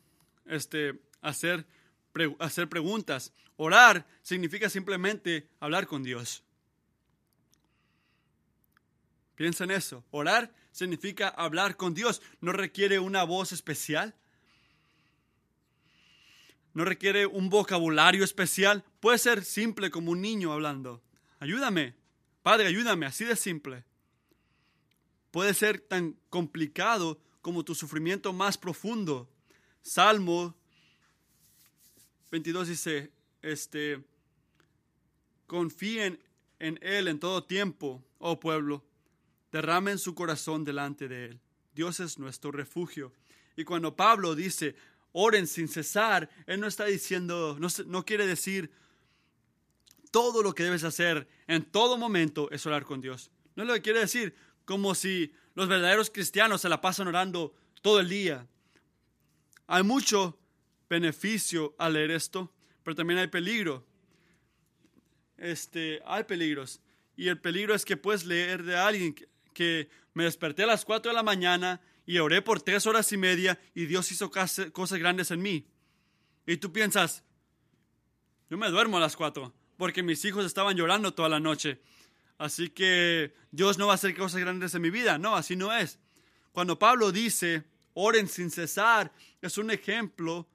[0.46, 1.66] este, hacer
[2.38, 3.33] hacer preguntas.
[3.57, 6.42] Orar significa simplemente hablar con Dios.
[9.35, 10.05] Piensa en eso.
[10.11, 12.22] Orar significa hablar con Dios.
[12.40, 14.14] No requiere una voz especial.
[16.79, 18.85] No requiere un vocabulario especial.
[19.01, 21.03] Puede ser simple como un niño hablando.
[21.41, 21.97] Ayúdame.
[22.45, 23.05] Padre, ayúdame.
[23.05, 23.85] Así de simple.
[25.33, 29.29] Puede ser tan complicado como tu sufrimiento más profundo.
[29.83, 30.55] Salmo
[32.31, 33.11] 22 dice,
[33.43, 34.05] este,
[35.49, 36.23] confíen
[36.61, 38.85] en Él en todo tiempo, oh pueblo,
[39.51, 41.41] derramen su corazón delante de Él.
[41.75, 43.12] Dios es nuestro refugio.
[43.57, 44.77] Y cuando Pablo dice,
[45.12, 48.71] oren sin cesar, Él no está diciendo, no, no quiere decir,
[50.11, 53.31] todo lo que debes hacer en todo momento es orar con Dios.
[53.57, 58.01] No lo que quiere decir como si los verdaderos cristianos se la pasan orando todo
[58.01, 58.47] el día.
[59.66, 60.38] Hay mucho
[60.88, 63.85] beneficio al leer esto, pero también hay peligro.
[65.37, 66.81] este, hay peligros.
[67.16, 70.85] Y el peligro es que puedes leer de alguien que, que me desperté a las
[70.85, 74.99] 4 de la mañana y oré por tres horas y media y Dios hizo cosas
[74.99, 75.68] grandes en mí.
[76.47, 77.23] Y tú piensas,
[78.49, 81.83] yo me duermo a las 4 porque mis hijos estaban llorando toda la noche.
[82.38, 85.18] Así que Dios no va a hacer cosas grandes en mi vida.
[85.18, 85.99] No, así no es.
[86.51, 90.49] Cuando Pablo dice, oren sin cesar, es un ejemplo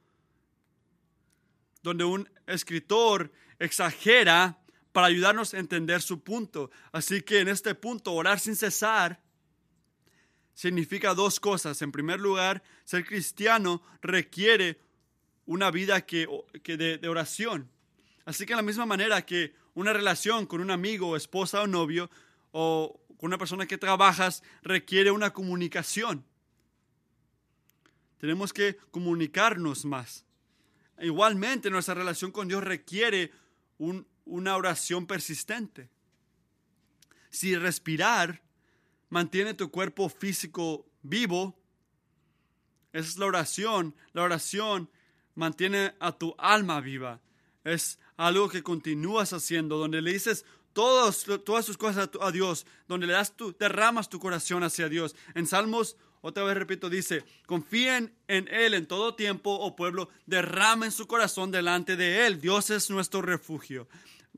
[1.84, 4.60] donde un escritor exagera
[4.92, 6.72] para ayudarnos a entender su punto.
[6.92, 9.22] Así que en este punto, orar sin cesar
[10.54, 11.82] significa dos cosas.
[11.82, 14.80] En primer lugar, ser cristiano requiere
[15.46, 16.28] una vida que,
[16.64, 17.70] de, de oración.
[18.26, 22.10] Así que de la misma manera que una relación con un amigo, esposa o novio,
[22.52, 26.26] o con una persona que trabajas, requiere una comunicación.
[28.20, 30.26] Tenemos que comunicarnos más.
[31.02, 33.32] Igualmente, nuestra relación con Dios requiere
[33.78, 35.90] una oración persistente.
[37.30, 38.43] Si respirar
[39.14, 41.56] mantiene tu cuerpo físico vivo,
[42.94, 43.96] esa es la oración.
[44.12, 44.90] La oración
[45.36, 47.22] mantiene a tu alma viva.
[47.64, 51.26] Es algo que continúas haciendo, donde le dices todas
[51.66, 55.16] tus cosas a, Dios, donde le das tu, derramas tu corazón hacia Dios.
[55.36, 60.92] En Salmos, otra vez repito, dice, confíen en Él en todo tiempo, oh pueblo, derramen
[60.92, 62.42] su corazón delante de Él.
[62.42, 63.88] Dios es nuestro refugio.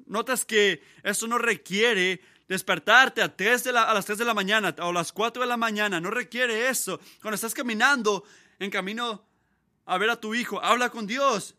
[0.05, 4.93] Notas que eso no requiere despertarte a, a las 3 de la mañana o a
[4.93, 6.99] las 4 de la mañana, no requiere eso.
[7.21, 8.23] Cuando estás caminando
[8.59, 9.25] en camino
[9.85, 11.55] a ver a tu hijo, habla con Dios.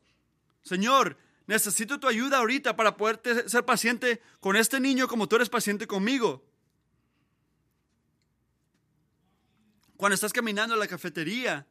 [0.62, 5.48] Señor, necesito tu ayuda ahorita para poder ser paciente con este niño como tú eres
[5.48, 6.44] paciente conmigo.
[9.96, 11.66] Cuando estás caminando a la cafetería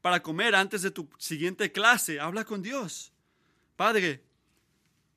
[0.00, 3.12] para comer antes de tu siguiente clase, habla con Dios.
[3.76, 4.22] Padre,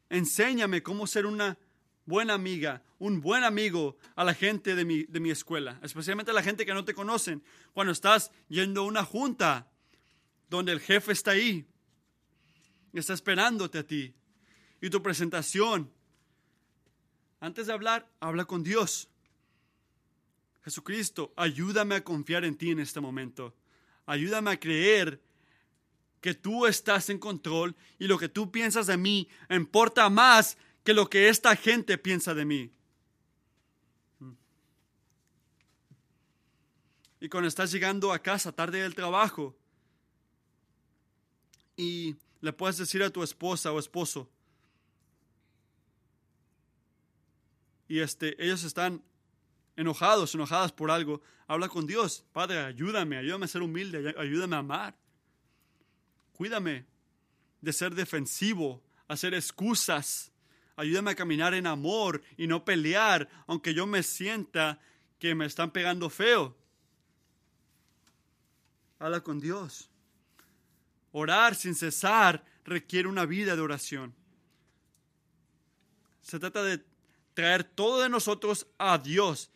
[0.09, 1.57] enséñame cómo ser una
[2.05, 6.33] buena amiga, un buen amigo a la gente de mi, de mi escuela, especialmente a
[6.33, 7.43] la gente que no te conocen.
[7.73, 9.67] Cuando estás yendo a una junta
[10.49, 11.65] donde el jefe está ahí,
[12.93, 14.13] está esperándote a ti.
[14.81, 15.91] Y tu presentación,
[17.39, 19.09] antes de hablar, habla con Dios.
[20.63, 23.55] Jesucristo, ayúdame a confiar en ti en este momento.
[24.05, 25.21] Ayúdame a creer
[26.21, 30.93] que tú estás en control y lo que tú piensas de mí importa más que
[30.93, 32.71] lo que esta gente piensa de mí.
[37.23, 39.55] Y cuando estás llegando a casa tarde del trabajo
[41.77, 44.29] y le puedes decir a tu esposa o esposo.
[47.87, 49.01] Y este, ellos están
[49.77, 51.21] enojados, enojadas por algo.
[51.47, 52.25] Habla con Dios.
[52.33, 54.97] Padre, ayúdame, ayúdame a ser humilde, ayúdame a amar.
[56.33, 56.85] Cuídame
[57.61, 60.32] de ser defensivo, hacer excusas.
[60.75, 64.79] Ayúdame a caminar en amor y no pelear, aunque yo me sienta
[65.19, 66.55] que me están pegando feo.
[68.99, 69.89] Habla con Dios.
[71.11, 74.15] Orar sin cesar requiere una vida de oración.
[76.21, 76.83] Se trata de
[77.33, 79.51] traer todo de nosotros a Dios.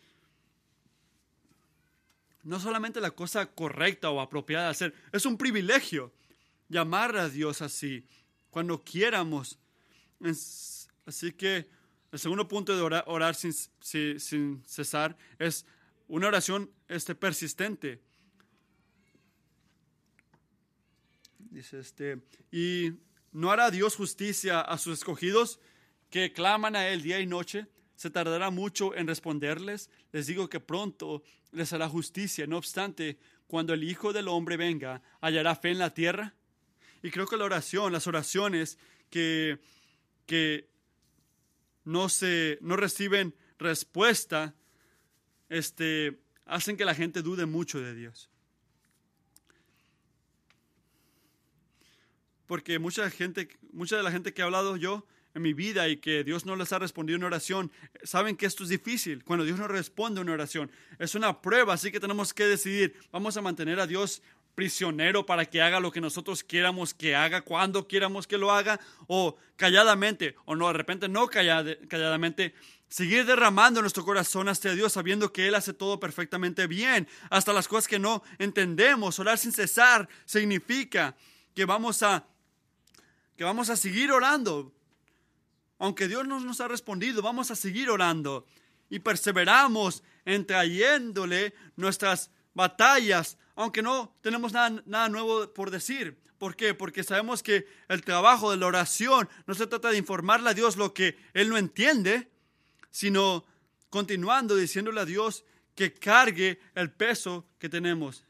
[2.44, 6.14] No solamente la cosa correcta o apropiada de hacer, es un privilegio
[6.70, 8.06] llamar a Dios así,
[8.50, 9.58] cuando quieramos.
[11.08, 11.70] Así que
[12.12, 15.65] el segundo punto de orar, sin, sin, cesar es
[16.10, 18.02] una oración este, persistente.
[21.39, 22.91] Dice este, y
[23.32, 25.62] no hará Dios justicia a sus escogidos
[26.10, 27.67] que claman a Él día y noche.
[27.96, 29.89] Se tardará mucho en responderles.
[30.12, 32.48] Les digo que pronto les hará justicia.
[32.48, 33.17] No obstante,
[33.48, 36.36] cuando el Hijo del Hombre venga, hallará fe en la tierra.
[37.02, 38.78] Y creo que la oración, las oraciones
[39.10, 39.60] que,
[40.26, 40.77] que
[41.88, 44.54] no, se, no reciben respuesta,
[45.50, 48.29] este, hacen que la gente dude mucho de Dios.
[52.48, 55.98] porque mucha gente, mucha de la gente que he hablado yo en mi vida y
[55.98, 57.71] que Dios no les ha respondido en oración,
[58.02, 59.23] saben que esto es difícil.
[59.23, 63.38] Cuando Dios no responde una oración, es una prueba, así que tenemos que decidir, vamos
[63.38, 64.23] a mantener a Dios
[64.58, 68.80] prisionero para que haga lo que nosotros quieramos que haga, cuando quieramos que lo haga,
[69.06, 72.56] o calladamente, o no, de repente no calladamente,
[72.90, 77.68] seguir derramando nuestro corazón hacia Dios sabiendo que Él hace todo perfectamente bien, hasta las
[77.68, 79.20] cosas que no entendemos.
[79.20, 81.16] Orar sin cesar significa
[81.54, 82.26] que vamos a
[83.36, 84.74] que vamos a seguir orando.
[85.78, 88.48] Aunque Dios no nos ha respondido, vamos a seguir orando
[88.90, 96.18] y perseveramos en trayéndole nuestras batallas, aunque no tenemos nada, nada nuevo por decir.
[96.38, 96.76] ¿Por qué?
[96.76, 100.78] Porque sabemos que el trabajo de la oración no se trata de informarle a Dios
[100.78, 102.30] lo que Él no entiende,
[102.92, 103.44] sino
[103.90, 105.44] continuando diciéndole a Dios
[105.74, 108.24] que cargue el peso que tenemos.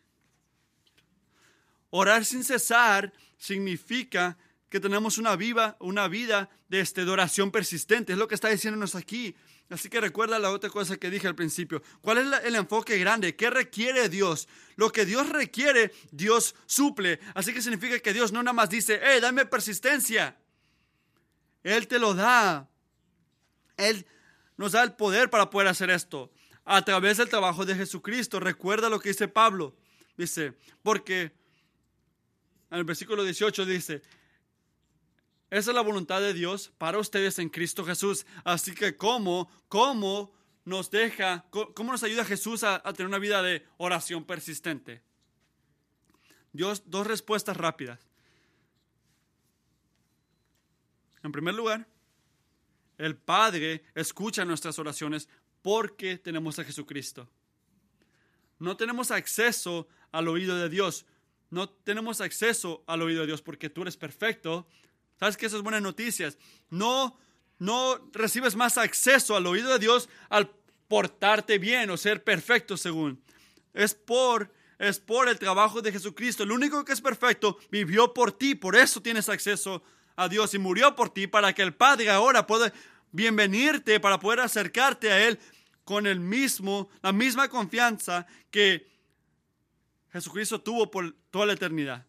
[1.89, 4.37] Orar sin cesar significa
[4.69, 8.13] que tenemos una, viva, una vida de, este, de oración persistente.
[8.13, 9.35] Es lo que está diciéndonos aquí.
[9.69, 11.83] Así que recuerda la otra cosa que dije al principio.
[12.01, 13.35] ¿Cuál es el enfoque grande?
[13.35, 14.47] ¿Qué requiere Dios?
[14.77, 17.19] Lo que Dios requiere, Dios suple.
[17.33, 20.37] Así que significa que Dios no nada más dice, hey, dame persistencia.
[21.63, 22.69] Él te lo da.
[23.75, 24.07] Él
[24.55, 26.31] nos da el poder para poder hacer esto.
[26.63, 28.39] A través del trabajo de Jesucristo.
[28.39, 29.75] Recuerda lo que dice Pablo.
[30.15, 31.33] Dice, porque
[32.71, 34.01] en el versículo 18 dice,
[35.49, 38.25] esa es la voluntad de Dios para ustedes en Cristo Jesús.
[38.43, 40.33] Así que, ¿cómo, cómo
[40.65, 45.01] nos deja, cómo nos ayuda Jesús a, a tener una vida de oración persistente?
[46.51, 47.99] Dios, dos respuestas rápidas.
[51.23, 51.87] En primer lugar,
[52.97, 55.29] el Padre escucha nuestras oraciones
[55.61, 57.29] porque tenemos a Jesucristo.
[58.59, 61.05] No tenemos acceso al oído de Dios.
[61.49, 64.67] No tenemos acceso al oído de Dios porque tú eres perfecto
[65.19, 66.37] ¿Sabes que esas buenas noticias?
[66.69, 67.17] No,
[67.59, 70.51] no recibes más acceso al oído de Dios al
[70.87, 73.21] portarte bien o ser perfecto según.
[73.73, 76.43] Es por, es por el trabajo de Jesucristo.
[76.43, 79.83] El único que es perfecto vivió por ti, por eso tienes acceso
[80.15, 82.71] a Dios y murió por ti para que el Padre ahora pueda
[83.11, 85.39] bienvenirte, para poder acercarte a Él
[85.83, 88.87] con el mismo, la misma confianza que
[90.11, 92.05] Jesucristo tuvo por toda la eternidad.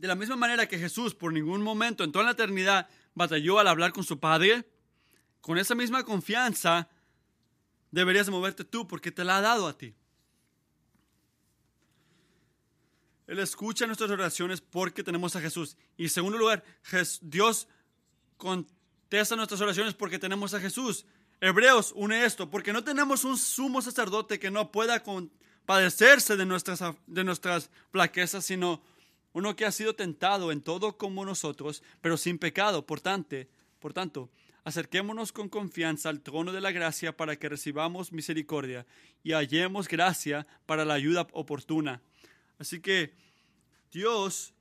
[0.00, 3.68] De la misma manera que Jesús por ningún momento en toda la eternidad batalló al
[3.68, 4.66] hablar con su Padre,
[5.42, 6.88] con esa misma confianza
[7.90, 9.94] deberías moverte tú porque te la ha dado a ti.
[13.26, 15.76] Él escucha nuestras oraciones porque tenemos a Jesús.
[15.98, 16.64] Y en segundo lugar,
[17.20, 17.68] Dios
[18.38, 21.04] contesta nuestras oraciones porque tenemos a Jesús.
[21.42, 25.02] Hebreos une esto, porque no tenemos un sumo sacerdote que no pueda
[25.66, 28.82] padecerse de nuestras, de nuestras plaquezas, sino
[29.32, 32.86] uno que ha sido tentado en todo como nosotros, pero sin pecado.
[32.86, 33.36] Por tanto,
[33.78, 34.30] por tanto,
[34.64, 38.86] acerquémonos con confianza al trono de la gracia para que recibamos misericordia
[39.22, 42.02] y hallemos gracia para la ayuda oportuna.
[42.58, 43.14] Así que
[43.92, 44.52] Dios,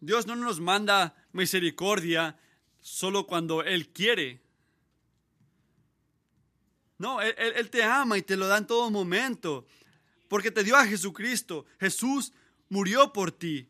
[0.00, 2.38] Dios no nos manda misericordia
[2.80, 4.40] solo cuando Él quiere.
[6.98, 9.66] No, él, él, te ama y te lo da en todo momento,
[10.28, 11.66] porque te dio a Jesucristo.
[11.80, 12.32] Jesús
[12.72, 13.68] murió por ti.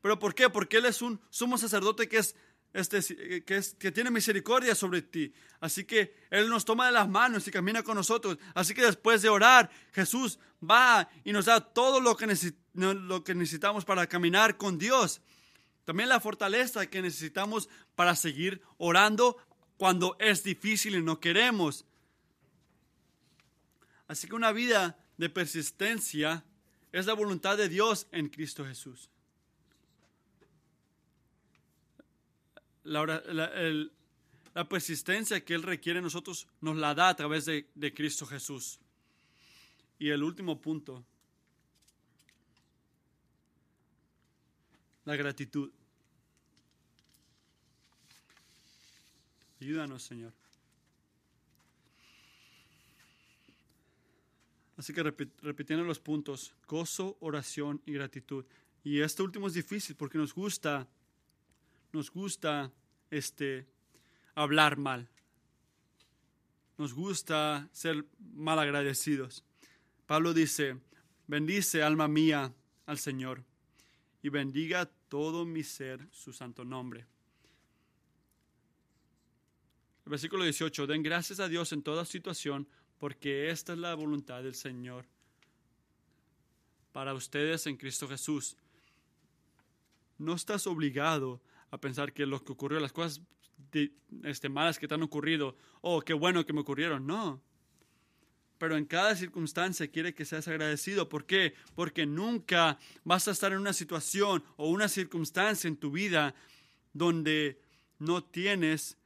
[0.00, 0.48] ¿Pero por qué?
[0.48, 2.34] Porque Él es un sumo sacerdote que, es,
[2.72, 5.34] este, que, es, que tiene misericordia sobre ti.
[5.60, 8.38] Así que Él nos toma de las manos y camina con nosotros.
[8.54, 12.26] Así que después de orar, Jesús va y nos da todo lo que,
[12.72, 15.20] lo que necesitamos para caminar con Dios.
[15.84, 19.36] También la fortaleza que necesitamos para seguir orando
[19.76, 21.84] cuando es difícil y no queremos.
[24.06, 26.42] Así que una vida de persistencia
[26.92, 29.10] es la voluntad de Dios en Cristo Jesús.
[32.84, 33.04] La,
[34.68, 38.78] persistencia que Él requiere en nosotros nos la da a través de, de Cristo Jesús.
[39.98, 41.04] Y el último punto,
[45.04, 45.70] la gratitud.
[49.60, 50.32] Ayúdanos, Señor.
[54.78, 58.44] Así que repitiendo los puntos, gozo, oración y gratitud.
[58.84, 60.86] Y este último es difícil porque nos gusta,
[61.92, 62.70] nos gusta
[63.10, 63.66] este,
[64.36, 65.08] hablar mal.
[66.76, 68.04] Nos gusta ser
[68.36, 69.44] mal agradecidos.
[70.06, 70.78] Pablo dice,
[71.26, 72.54] bendice alma mía
[72.86, 73.42] al Señor
[74.22, 77.04] y bendiga todo mi ser su santo nombre.
[80.04, 82.68] El versículo 18, den gracias a Dios en toda situación
[82.98, 85.06] porque esta es la voluntad del Señor
[86.92, 88.56] para ustedes en Cristo Jesús.
[90.18, 91.40] No estás obligado
[91.70, 93.20] a pensar que lo que ocurrió, las cosas
[94.24, 97.40] este, malas que te han ocurrido, oh, qué bueno que me ocurrieron, no.
[98.58, 101.08] Pero en cada circunstancia quiere que seas agradecido.
[101.08, 101.54] ¿Por qué?
[101.76, 106.34] Porque nunca vas a estar en una situación o una circunstancia en tu vida
[106.92, 107.60] donde
[108.00, 108.98] no tienes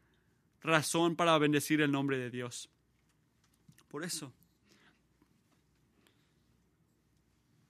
[0.63, 2.72] razón para bendecir el nombre de Dios
[3.93, 4.33] por eso.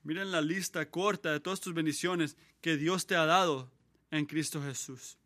[0.03, 3.69] Miren la lista corta de todas tus bendiciones que Dios te ha dado
[4.09, 5.17] en Cristo Jesús.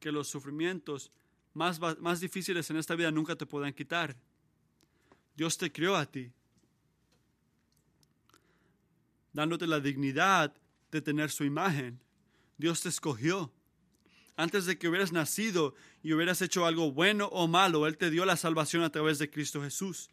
[0.00, 1.10] que los sufrimientos
[1.54, 4.14] más, más difíciles en esta vida nunca te puedan quitar.
[5.34, 6.30] Dios te creó a ti,
[9.32, 10.54] dándote la dignidad
[10.90, 11.98] de tener su imagen.
[12.58, 13.50] Dios te escogió.
[14.36, 18.24] Antes de que hubieras nacido y hubieras hecho algo bueno o malo, Él te dio
[18.24, 20.10] la salvación a través de Cristo Jesús.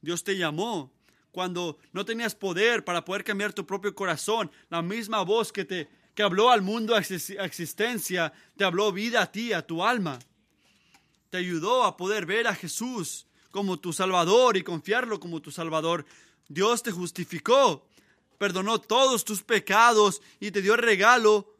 [0.00, 0.92] Dios te llamó
[1.32, 4.50] cuando no tenías poder para poder cambiar tu propio corazón.
[4.68, 5.88] La misma voz que te
[6.18, 10.18] que habló al mundo a existencia, te habló vida a ti, a tu alma.
[11.30, 16.04] Te ayudó a poder ver a Jesús como tu Salvador y confiarlo como tu Salvador.
[16.48, 17.86] Dios te justificó,
[18.36, 21.54] perdonó todos tus pecados y te dio regalo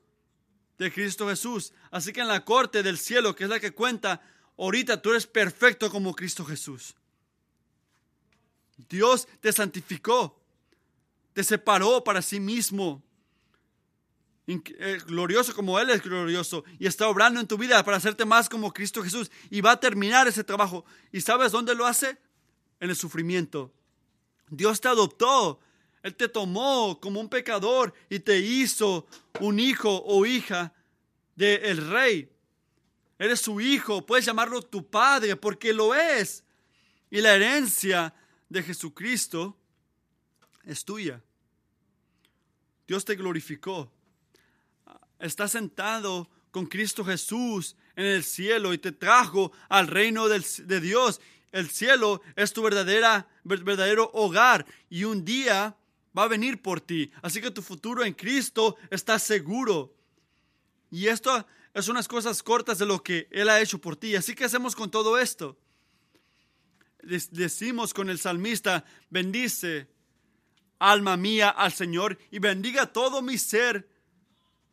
[0.79, 1.73] de Cristo Jesús.
[1.91, 4.21] Así que en la corte del cielo, que es la que cuenta,
[4.57, 6.95] ahorita tú eres perfecto como Cristo Jesús.
[8.89, 10.41] Dios te santificó,
[11.33, 13.03] te separó para sí mismo
[14.49, 18.49] eh, glorioso como Él es glorioso y está obrando en tu vida para hacerte más
[18.49, 20.87] como Cristo Jesús y va a terminar ese trabajo.
[21.13, 22.17] ¿Y sabes dónde lo hace?
[22.81, 23.75] En el sufrimiento.
[24.49, 25.61] Dios te adoptó,
[26.03, 29.07] Él te tomó como un pecador y te hizo
[29.41, 30.73] un hijo o hija
[31.35, 32.31] del rey.
[33.19, 36.45] Eres su hijo, puedes llamarlo tu padre porque lo es.
[37.11, 38.15] Y la herencia
[38.49, 39.57] de Jesucristo
[40.65, 41.23] es tuya.
[42.87, 43.91] Dios te glorificó
[45.19, 51.21] está sentado con Cristo Jesús en el cielo y te trajo al reino de Dios.
[51.53, 55.77] El cielo es tu verdadera, verdadero hogar y un día
[56.17, 57.11] va a venir por ti.
[57.23, 59.95] Así que tu futuro en Cristo está seguro.
[60.91, 64.17] Y esto es unas cosas cortas de lo que Él ha hecho por ti.
[64.17, 65.59] Así que hacemos con todo esto.
[67.03, 69.89] Decimos con el salmista, bendice,
[70.79, 73.89] alma mía, al Señor y bendiga todo mi ser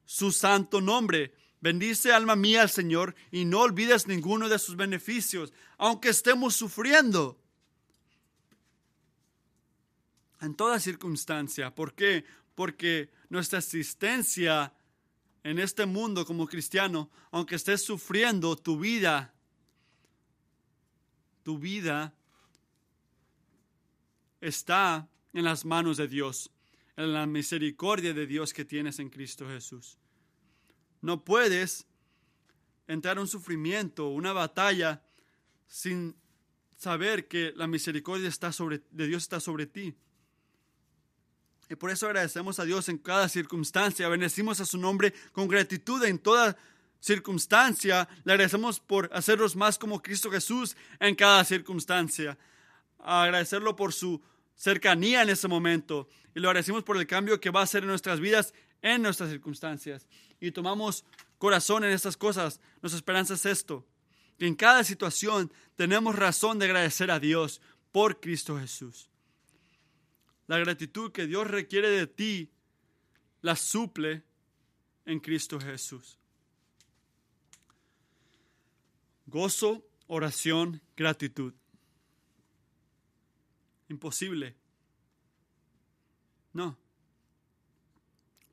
[0.05, 1.33] su santo nombre.
[1.61, 7.39] Bendice alma mía al Señor y no olvides ninguno de sus beneficios, aunque estemos sufriendo.
[10.45, 11.73] En toda circunstancia.
[11.73, 12.23] ¿Por qué?
[12.53, 14.73] Porque nuestra existencia
[15.43, 19.33] en este mundo como cristiano, aunque estés sufriendo tu vida,
[21.43, 22.13] tu vida
[24.39, 26.51] está en las manos de Dios
[26.97, 29.97] en la misericordia de Dios que tienes en Cristo Jesús.
[31.01, 31.87] No puedes
[32.87, 35.03] entrar en un sufrimiento, una batalla,
[35.67, 36.15] sin
[36.77, 39.95] saber que la misericordia está sobre, de Dios está sobre ti.
[41.69, 46.03] Y por eso agradecemos a Dios en cada circunstancia, bendecimos a su nombre con gratitud
[46.03, 46.55] en toda
[46.99, 52.37] circunstancia, le agradecemos por hacernos más como Cristo Jesús en cada circunstancia,
[52.99, 54.21] agradecerlo por su
[54.55, 56.07] cercanía en ese momento.
[56.33, 59.29] Y lo agradecemos por el cambio que va a hacer en nuestras vidas, en nuestras
[59.29, 60.07] circunstancias.
[60.39, 61.05] Y tomamos
[61.37, 62.59] corazón en estas cosas.
[62.81, 63.85] Nuestra esperanza es esto.
[64.37, 67.61] Que en cada situación tenemos razón de agradecer a Dios
[67.91, 69.09] por Cristo Jesús.
[70.47, 72.51] La gratitud que Dios requiere de ti
[73.41, 74.23] la suple
[75.05, 76.17] en Cristo Jesús.
[79.27, 81.53] Gozo, oración, gratitud.
[83.89, 84.55] Imposible.
[86.53, 86.77] No.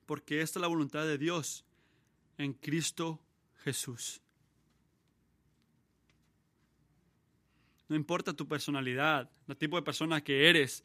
[0.05, 1.63] Porque esta es la voluntad de Dios
[2.37, 3.19] en Cristo
[3.63, 4.21] Jesús.
[7.87, 10.83] No importa tu personalidad, el tipo de persona que eres.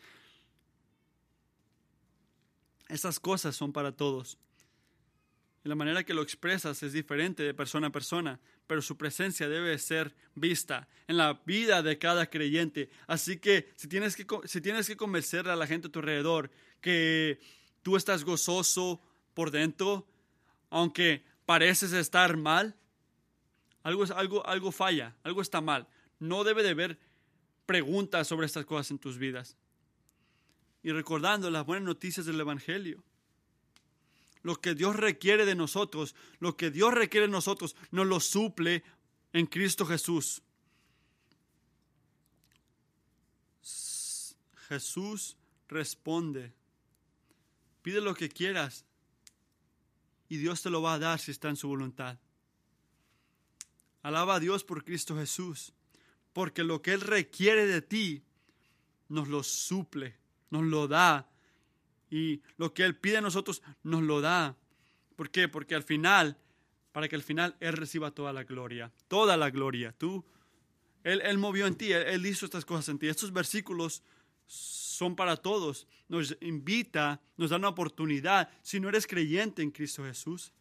[2.89, 4.39] Esas cosas son para todos
[5.69, 9.79] la manera que lo expresas es diferente de persona a persona, pero su presencia debe
[9.79, 12.89] ser vista en la vida de cada creyente.
[13.07, 16.51] Así que si tienes que, si tienes que convencer a la gente a tu alrededor
[16.81, 17.39] que
[17.83, 19.01] tú estás gozoso
[19.35, 20.07] por dentro,
[20.71, 22.75] aunque pareces estar mal,
[23.83, 25.87] algo, algo, algo falla, algo está mal.
[26.19, 26.99] No debe de haber
[27.67, 29.59] preguntas sobre estas cosas en tus vidas.
[30.83, 33.03] Y recordando las buenas noticias del Evangelio
[34.43, 38.83] lo que Dios requiere de nosotros, lo que Dios requiere de nosotros, nos lo suple
[39.33, 40.43] en Cristo Jesús.
[44.69, 45.37] Jesús
[45.69, 46.53] responde,
[47.83, 48.85] pide lo que quieras
[50.29, 52.19] y Dios te lo va a dar si está en su voluntad.
[54.03, 55.73] Alaba a Dios por Cristo Jesús,
[56.33, 58.23] porque lo que Él requiere de ti
[59.09, 60.18] nos lo suple,
[60.51, 61.29] nos lo da
[62.11, 64.57] y lo que Él pide a nosotros nos lo da.
[65.17, 65.49] ¿Por qué?
[65.49, 66.39] Porque al final,
[66.93, 69.93] para que al final Él reciba toda la gloria, toda la gloria.
[69.93, 70.25] Tú,
[71.05, 73.09] Él, él movió en ti, él, hizo estas cosas en ti.
[73.09, 74.03] Estos versículos
[74.47, 75.87] son para todos.
[76.09, 78.51] Nos invita, nos da una oportunidad.
[78.63, 80.53] Si no eres creyente en Cristo Jesús,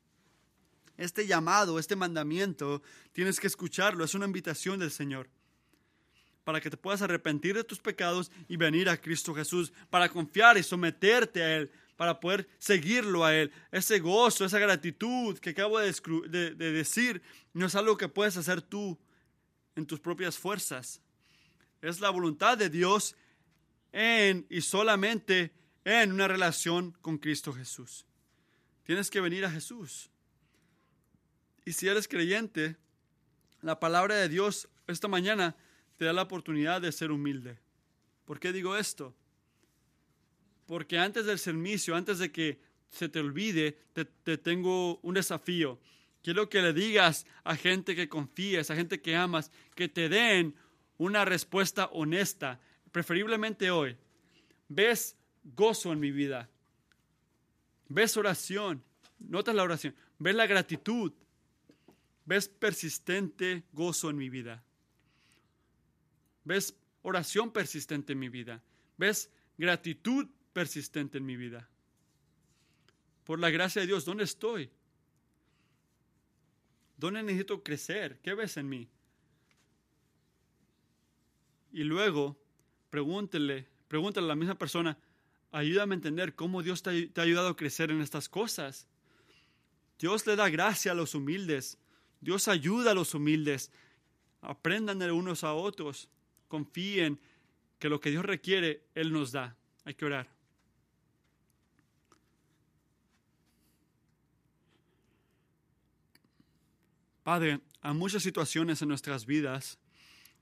[0.98, 2.82] Este llamado, este mandamiento,
[3.14, 4.04] tienes que escucharlo.
[4.04, 5.30] Es una invitación del Señor
[6.48, 10.58] para que te puedas arrepentir de tus pecados y venir a Cristo Jesús, para confiar
[10.58, 13.52] y someterte a Él, para poder seguirlo a Él.
[13.70, 15.92] Ese gozo, esa gratitud que acabo de,
[16.30, 17.22] de, decir,
[17.52, 18.98] no es algo que puedes hacer tú
[19.76, 21.02] en tus propias fuerzas.
[21.82, 23.18] Es la voluntad de Dios
[23.92, 25.52] en y solamente
[25.84, 28.06] en una relación con Cristo Jesús.
[28.86, 30.10] Tienes que venir a Jesús.
[31.66, 32.78] Y si eres creyente,
[33.62, 35.58] la palabra de Dios esta mañana
[35.98, 37.58] te da la oportunidad de ser humilde.
[38.26, 39.16] ¿Por qué digo esto?
[40.68, 45.80] Porque antes del servicio, antes de que se te olvide, te, tengo un desafío.
[46.22, 50.56] Quiero que le digas a gente que confíes, a gente que amas, que te den
[50.98, 52.60] una respuesta honesta,
[52.92, 53.98] preferiblemente hoy.
[54.68, 56.50] ¿Ves gozo en mi vida?
[57.88, 58.84] ¿Ves oración?
[59.20, 59.96] ¿Notas la oración?
[60.20, 61.14] ¿Ves la gratitud?
[62.26, 64.64] ¿Ves persistente gozo en mi vida?
[66.48, 68.64] ¿Ves oración persistente en mi vida?
[68.98, 71.68] ¿Ves gratitud persistente en mi vida?
[73.26, 74.70] Por la gracia de Dios, ¿dónde estoy?
[76.96, 78.22] ¿Dónde necesito crecer?
[78.24, 78.88] ¿Qué ves en mí?
[81.74, 82.40] Y luego,
[82.92, 84.98] pregúntele, pregúntale a la misma persona,
[85.52, 88.88] ayúdame a entender cómo Dios te, te ha ayudado a crecer en estas cosas.
[90.00, 91.78] Dios le da gracia a los humildes.
[92.22, 93.70] Dios ayuda a los humildes.
[94.40, 96.10] Aprendan de unos a otros
[96.48, 97.20] confíen
[97.80, 99.56] que lo que Dios requiere, Él nos da.
[99.86, 100.30] Hay que orar.
[107.24, 109.78] Padre, hay muchas situaciones en nuestras vidas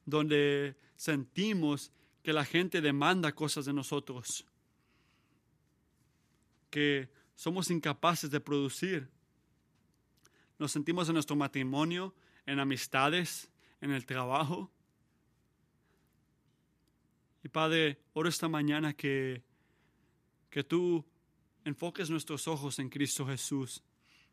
[0.05, 1.91] donde sentimos
[2.21, 4.45] que la gente demanda cosas de nosotros,
[6.69, 9.09] que somos incapaces de producir.
[10.59, 12.13] Nos sentimos en nuestro matrimonio,
[12.45, 13.49] en amistades,
[13.81, 14.71] en el trabajo,
[17.45, 19.43] y Padre, oro esta mañana que,
[20.49, 21.05] que tú
[21.63, 23.83] enfoques nuestros ojos en Cristo Jesús,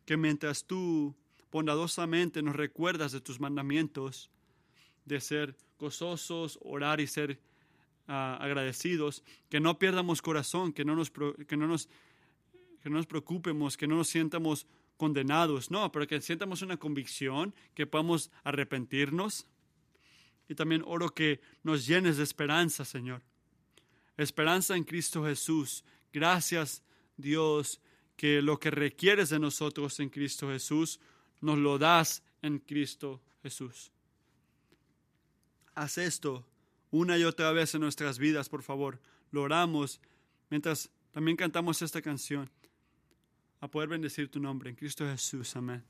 [0.07, 1.15] que mientras tú
[1.51, 4.31] bondadosamente nos recuerdas de tus mandamientos,
[5.05, 7.39] de ser gozosos, orar y ser
[8.09, 11.91] ah, agradecidos, que no pierdamos corazón, que no, nos, que, no nos,
[12.83, 17.55] que no nos preocupemos, que no nos sientamos condenados, no, pero que sientamos una convicción,
[17.75, 19.47] que podamos arrepentirnos,
[20.53, 23.23] y también oro que nos llenes de esperanza, Señor.
[24.19, 25.83] Esperanza en Cristo Jesús.
[26.13, 26.83] Gracias,
[27.17, 27.81] Dios,
[28.17, 31.01] que lo que requieres de nosotros en Cristo Jesús,
[31.41, 33.91] nos lo das en Cristo Jesús.
[35.75, 36.47] Haz esto
[36.91, 39.01] una y otra vez en nuestras vidas, por favor.
[39.31, 40.03] Lo oramos
[40.51, 42.51] mientras también cantamos esta canción.
[43.61, 45.57] A poder bendecir tu nombre en Cristo Jesús.
[45.57, 45.83] Amén.